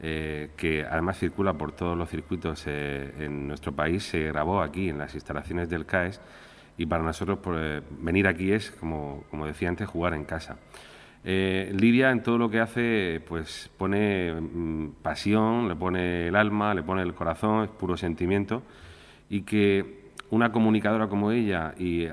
eh, 0.00 0.50
que 0.56 0.84
además 0.84 1.18
circula 1.18 1.52
por 1.52 1.72
todos 1.72 1.96
los 1.96 2.08
circuitos 2.08 2.64
eh, 2.66 3.12
en 3.18 3.46
nuestro 3.46 3.72
país, 3.72 4.02
se 4.02 4.24
grabó 4.24 4.60
aquí 4.60 4.88
en 4.88 4.98
las 4.98 5.14
instalaciones 5.14 5.68
del 5.68 5.86
CAES 5.86 6.20
y 6.76 6.86
para 6.86 7.04
nosotros 7.04 7.38
pues, 7.40 7.82
venir 8.00 8.26
aquí 8.26 8.50
es, 8.52 8.70
como, 8.72 9.24
como, 9.30 9.46
decía 9.46 9.68
antes, 9.68 9.88
jugar 9.88 10.14
en 10.14 10.24
casa. 10.24 10.56
Eh, 11.24 11.72
Lidia 11.78 12.10
en 12.10 12.22
todo 12.22 12.36
lo 12.36 12.50
que 12.50 12.58
hace 12.58 13.22
pues 13.28 13.70
pone 13.78 14.32
mm, 14.32 14.88
pasión, 15.02 15.68
le 15.68 15.76
pone 15.76 16.26
el 16.28 16.34
alma, 16.34 16.74
le 16.74 16.82
pone 16.82 17.02
el 17.02 17.14
corazón, 17.14 17.62
es 17.62 17.70
puro 17.70 17.96
sentimiento 17.96 18.64
y 19.30 19.42
que 19.42 20.02
una 20.30 20.50
comunicadora 20.50 21.06
como 21.08 21.30
ella 21.30 21.74
y 21.78 22.06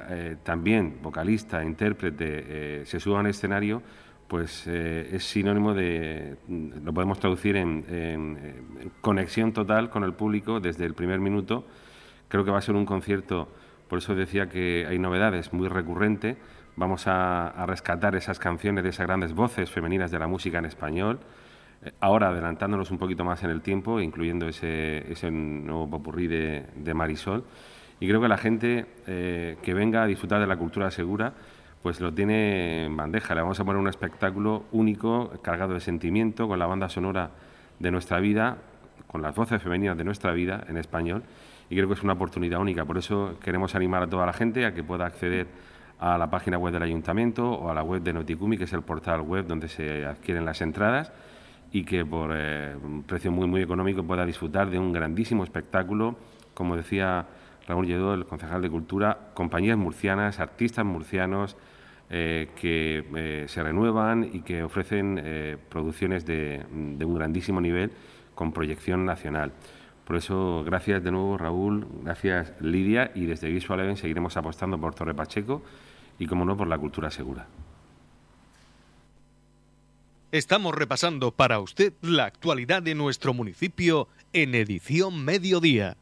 también 0.43 0.99
vocalista, 1.01 1.63
intérprete, 1.63 2.85
se 2.85 2.99
suba 2.99 3.17
a 3.17 3.21
un 3.21 3.27
escenario 3.27 3.81
pues 4.29 4.67
eh, 4.67 5.09
es 5.11 5.23
sinónimo 5.23 5.73
de, 5.73 6.37
lo 6.47 6.93
podemos 6.93 7.19
traducir 7.19 7.57
en, 7.57 8.87
conexión 9.01 9.51
total 9.53 9.89
con 9.89 10.03
el 10.03 10.13
público 10.13 10.59
desde 10.59 10.85
el 10.85 10.93
primer 10.93 11.19
minuto. 11.19 11.65
Creo 12.29 12.45
que 12.45 12.51
va 12.51 12.59
a 12.59 12.61
ser 12.61 12.75
un 12.75 12.85
concierto, 12.85 13.49
por 13.89 13.97
eso 13.97 14.13
decía 14.13 14.47
que 14.47 14.85
hay 14.87 14.99
novedades, 14.99 15.51
muy 15.51 15.67
recurrente. 15.67 16.37
Vamos 16.75 17.07
a, 17.07 17.65
rescatar 17.65 18.15
esas 18.15 18.37
canciones 18.37 18.83
de 18.83 18.91
esas 18.91 19.07
grandes 19.07 19.33
voces 19.33 19.71
femeninas 19.71 20.11
de 20.11 20.19
la 20.19 20.27
música 20.27 20.59
en 20.59 20.65
español. 20.65 21.19
eh, 21.83 21.91
ahora 21.99 22.29
adelantándonos 22.29 22.91
un 22.91 22.99
poquito 22.99 23.23
más 23.23 23.43
en 23.43 23.49
el 23.49 23.61
tiempo, 23.61 23.99
incluyendo 23.99 24.47
ese, 24.47 25.11
ese 25.11 25.31
nuevo 25.31 25.89
popurrí 25.89 26.27
de, 26.27 26.67
de 26.75 26.93
Marisol. 26.93 27.45
Y 27.99 28.07
creo 28.07 28.21
que 28.21 28.27
la 28.27 28.37
gente 28.37 28.85
eh, 29.07 29.57
que 29.63 29.73
venga 29.73 30.03
a 30.03 30.07
disfrutar 30.07 30.39
de 30.39 30.47
la 30.47 30.57
cultura 30.57 30.91
segura, 30.91 31.33
pues 31.81 32.01
lo 32.01 32.13
tiene 32.13 32.85
en 32.85 32.97
bandeja. 32.97 33.35
Le 33.35 33.41
vamos 33.41 33.59
a 33.59 33.65
poner 33.65 33.79
un 33.79 33.87
espectáculo 33.87 34.65
único, 34.71 35.31
cargado 35.41 35.73
de 35.73 35.79
sentimiento, 35.79 36.47
con 36.47 36.59
la 36.59 36.65
banda 36.65 36.89
sonora 36.89 37.31
de 37.79 37.91
nuestra 37.91 38.19
vida, 38.19 38.57
con 39.07 39.21
las 39.21 39.33
voces 39.35 39.61
femeninas 39.61 39.97
de 39.97 40.03
nuestra 40.03 40.31
vida 40.33 40.63
en 40.67 40.77
español. 40.77 41.23
Y 41.69 41.75
creo 41.75 41.87
que 41.87 41.93
es 41.93 42.03
una 42.03 42.13
oportunidad 42.13 42.59
única. 42.59 42.85
Por 42.85 42.97
eso 42.97 43.37
queremos 43.43 43.75
animar 43.75 44.03
a 44.03 44.07
toda 44.07 44.25
la 44.25 44.33
gente 44.33 44.65
a 44.65 44.73
que 44.73 44.83
pueda 44.83 45.05
acceder 45.05 45.47
a 45.99 46.17
la 46.17 46.29
página 46.29 46.57
web 46.57 46.73
del 46.73 46.83
ayuntamiento 46.83 47.49
o 47.51 47.69
a 47.69 47.73
la 47.73 47.83
web 47.83 48.01
de 48.01 48.13
Noticumi, 48.13 48.57
que 48.57 48.63
es 48.63 48.73
el 48.73 48.81
portal 48.81 49.21
web 49.21 49.45
donde 49.45 49.67
se 49.67 50.05
adquieren 50.05 50.45
las 50.45 50.61
entradas 50.61 51.11
y 51.71 51.83
que 51.83 52.05
por 52.05 52.31
eh, 52.33 52.75
un 52.81 53.03
precio 53.03 53.31
muy 53.31 53.47
muy 53.47 53.61
económico 53.61 54.03
pueda 54.03 54.25
disfrutar 54.25 54.69
de 54.69 54.79
un 54.79 54.91
grandísimo 54.91 55.43
espectáculo, 55.43 56.15
como 56.53 56.75
decía 56.75 57.27
Raúl 57.67 57.85
Lledó, 57.85 58.13
el 58.13 58.25
concejal 58.25 58.61
de 58.61 58.69
Cultura, 58.69 59.29
compañías 59.33 59.77
murcianas, 59.77 60.39
artistas 60.39 60.85
murcianos 60.85 61.57
eh, 62.09 62.49
que 62.59 63.05
eh, 63.15 63.45
se 63.47 63.63
renuevan 63.63 64.29
y 64.33 64.41
que 64.41 64.63
ofrecen 64.63 65.59
producciones 65.69 66.25
de, 66.25 66.65
un 66.71 67.15
grandísimo 67.15 67.61
nivel 67.61 67.91
con 68.35 68.51
proyección 68.51 69.05
nacional. 69.05 69.51
Por 70.05 70.15
eso, 70.15 70.63
gracias 70.65 71.03
de 71.03 71.11
nuevo, 71.11 71.37
Raúl, 71.37 71.85
gracias 72.03 72.53
Lidia, 72.61 73.11
y 73.13 73.25
desde 73.25 73.49
Visual 73.49 73.79
Event 73.81 73.99
seguiremos 73.99 74.35
apostando 74.37 74.79
por 74.79 74.95
Torre 74.95 75.13
Pacheco 75.13 75.61
y, 76.17 76.25
como 76.25 76.45
no, 76.45 76.57
por 76.57 76.67
la 76.67 76.77
cultura 76.77 77.11
segura. 77.11 77.47
Estamos 80.31 80.75
repasando 80.75 81.31
para 81.31 81.59
usted 81.59 81.93
la 82.01 82.25
actualidad 82.25 82.83
de 82.83 82.93
nuestro 82.93 83.33
municipio 83.33 84.07
en 84.31 84.53
edición 84.53 85.25
mediodía. 85.25 85.97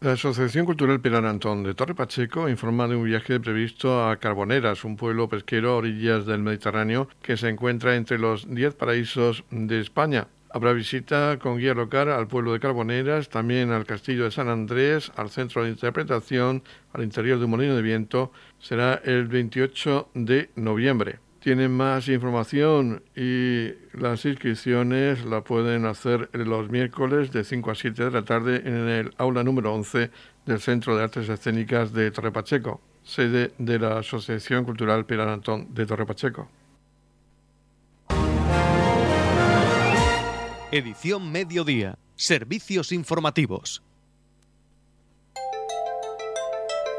La 0.00 0.12
Asociación 0.12 0.64
Cultural 0.64 1.00
Pilar 1.00 1.26
Antón 1.26 1.64
de 1.64 1.74
Torre 1.74 1.92
Pacheco 1.92 2.48
informa 2.48 2.86
de 2.86 2.94
un 2.94 3.02
viaje 3.02 3.40
previsto 3.40 4.08
a 4.08 4.16
Carboneras, 4.18 4.84
un 4.84 4.96
pueblo 4.96 5.28
pesquero 5.28 5.70
a 5.70 5.76
orillas 5.78 6.24
del 6.24 6.40
Mediterráneo 6.40 7.08
que 7.20 7.36
se 7.36 7.48
encuentra 7.48 7.96
entre 7.96 8.16
los 8.16 8.46
10 8.48 8.76
paraísos 8.76 9.42
de 9.50 9.80
España. 9.80 10.28
Habrá 10.50 10.72
visita 10.72 11.40
con 11.40 11.58
guía 11.58 11.74
local 11.74 12.12
al 12.12 12.28
pueblo 12.28 12.52
de 12.52 12.60
Carboneras, 12.60 13.28
también 13.28 13.72
al 13.72 13.86
castillo 13.86 14.22
de 14.22 14.30
San 14.30 14.48
Andrés, 14.48 15.10
al 15.16 15.30
centro 15.30 15.64
de 15.64 15.70
interpretación, 15.70 16.62
al 16.92 17.02
interior 17.02 17.40
de 17.40 17.46
un 17.46 17.50
molino 17.50 17.74
de 17.74 17.82
viento. 17.82 18.30
Será 18.60 19.02
el 19.04 19.26
28 19.26 20.10
de 20.14 20.50
noviembre. 20.54 21.18
Tienen 21.48 21.72
más 21.72 22.08
información 22.08 23.02
y 23.16 23.70
las 23.94 24.22
inscripciones 24.26 25.24
la 25.24 25.42
pueden 25.42 25.86
hacer 25.86 26.28
los 26.34 26.68
miércoles 26.68 27.32
de 27.32 27.42
5 27.42 27.70
a 27.70 27.74
7 27.74 28.04
de 28.04 28.10
la 28.10 28.22
tarde 28.22 28.56
en 28.66 28.86
el 28.86 29.14
aula 29.16 29.42
número 29.42 29.72
11 29.72 30.10
del 30.44 30.60
Centro 30.60 30.94
de 30.94 31.04
Artes 31.04 31.26
Escénicas 31.26 31.94
de 31.94 32.10
Torre 32.10 32.32
Pacheco, 32.32 32.82
sede 33.02 33.52
de 33.56 33.78
la 33.78 34.00
Asociación 34.00 34.66
Cultural 34.66 35.06
Pilar 35.06 35.30
Antón 35.30 35.72
de 35.72 35.86
Torre 35.86 36.04
Pacheco. 36.04 36.50
Edición 40.70 41.32
Mediodía. 41.32 41.96
Servicios 42.14 42.92
informativos. 42.92 43.82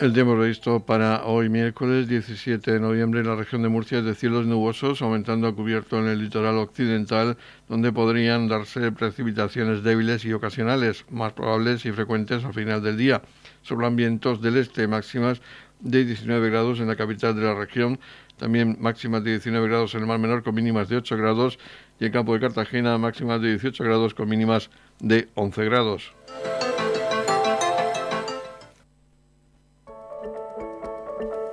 El 0.00 0.14
tiempo 0.14 0.34
previsto 0.34 0.80
para 0.80 1.26
hoy 1.26 1.50
miércoles 1.50 2.08
17 2.08 2.72
de 2.72 2.80
noviembre 2.80 3.20
en 3.20 3.26
la 3.26 3.36
región 3.36 3.60
de 3.60 3.68
Murcia 3.68 3.98
es 3.98 4.04
de 4.06 4.14
cielos 4.14 4.46
nubosos, 4.46 5.02
aumentando 5.02 5.46
a 5.46 5.54
cubierto 5.54 5.98
en 5.98 6.06
el 6.06 6.20
litoral 6.20 6.56
occidental, 6.56 7.36
donde 7.68 7.92
podrían 7.92 8.48
darse 8.48 8.92
precipitaciones 8.92 9.82
débiles 9.82 10.24
y 10.24 10.32
ocasionales, 10.32 11.04
más 11.10 11.34
probables 11.34 11.84
y 11.84 11.92
frecuentes 11.92 12.42
al 12.46 12.54
final 12.54 12.82
del 12.82 12.96
día. 12.96 13.20
Soplan 13.60 13.94
vientos 13.94 14.40
del 14.40 14.56
este 14.56 14.88
máximas 14.88 15.42
de 15.80 16.06
19 16.06 16.48
grados 16.48 16.80
en 16.80 16.86
la 16.86 16.96
capital 16.96 17.36
de 17.36 17.42
la 17.42 17.54
región, 17.54 18.00
también 18.38 18.78
máximas 18.80 19.22
de 19.22 19.32
19 19.32 19.68
grados 19.68 19.94
en 19.94 20.00
el 20.00 20.06
Mar 20.06 20.18
Menor 20.18 20.42
con 20.42 20.54
mínimas 20.54 20.88
de 20.88 20.96
8 20.96 21.14
grados 21.18 21.58
y 21.98 22.06
en 22.06 22.12
Campo 22.12 22.32
de 22.32 22.40
Cartagena 22.40 22.96
máximas 22.96 23.42
de 23.42 23.48
18 23.48 23.84
grados 23.84 24.14
con 24.14 24.30
mínimas 24.30 24.70
de 24.98 25.28
11 25.34 25.64
grados. 25.66 26.14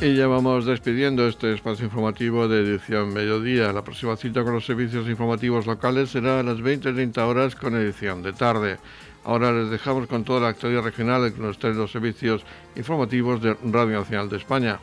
Y 0.00 0.14
ya 0.14 0.28
vamos 0.28 0.64
despidiendo 0.64 1.26
este 1.26 1.52
espacio 1.52 1.86
informativo 1.86 2.46
de 2.46 2.60
edición 2.60 3.12
mediodía. 3.12 3.72
La 3.72 3.82
próxima 3.82 4.16
cita 4.16 4.44
con 4.44 4.54
los 4.54 4.64
servicios 4.64 5.08
informativos 5.08 5.66
locales 5.66 6.10
será 6.10 6.38
a 6.38 6.44
las 6.44 6.58
20.30 6.58 7.18
horas 7.26 7.56
con 7.56 7.74
edición 7.74 8.22
de 8.22 8.32
tarde. 8.32 8.78
Ahora 9.24 9.50
les 9.50 9.70
dejamos 9.70 10.06
con 10.06 10.22
toda 10.22 10.38
la 10.38 10.48
actualidad 10.50 10.82
regional 10.82 11.24
en 11.26 11.42
los 11.42 11.58
tres 11.58 11.76
servicios 11.90 12.44
informativos 12.76 13.42
de 13.42 13.54
Radio 13.64 13.98
Nacional 13.98 14.28
de 14.28 14.36
España. 14.36 14.78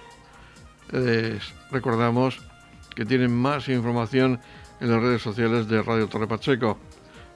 Les 0.91 1.41
recordamos 1.71 2.41
que 2.93 3.06
tienen 3.06 3.34
más 3.34 3.69
información 3.69 4.41
en 4.82 4.91
las 4.91 5.01
redes 5.01 5.21
sociales 5.21 5.69
de 5.69 5.82
Radio 5.82 6.08
Torre 6.08 6.28
Pacheco. 6.28 6.78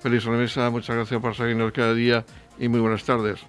Feliz 0.02 0.26
remesa, 0.26 0.70
muchas 0.70 0.98
gracias 0.98 1.22
por 1.22 1.34
seguirnos 1.34 1.72
cada 1.72 1.94
día 1.94 2.26
y 2.60 2.68
muy 2.68 2.82
buenas 2.82 3.06
tardes. 3.06 3.39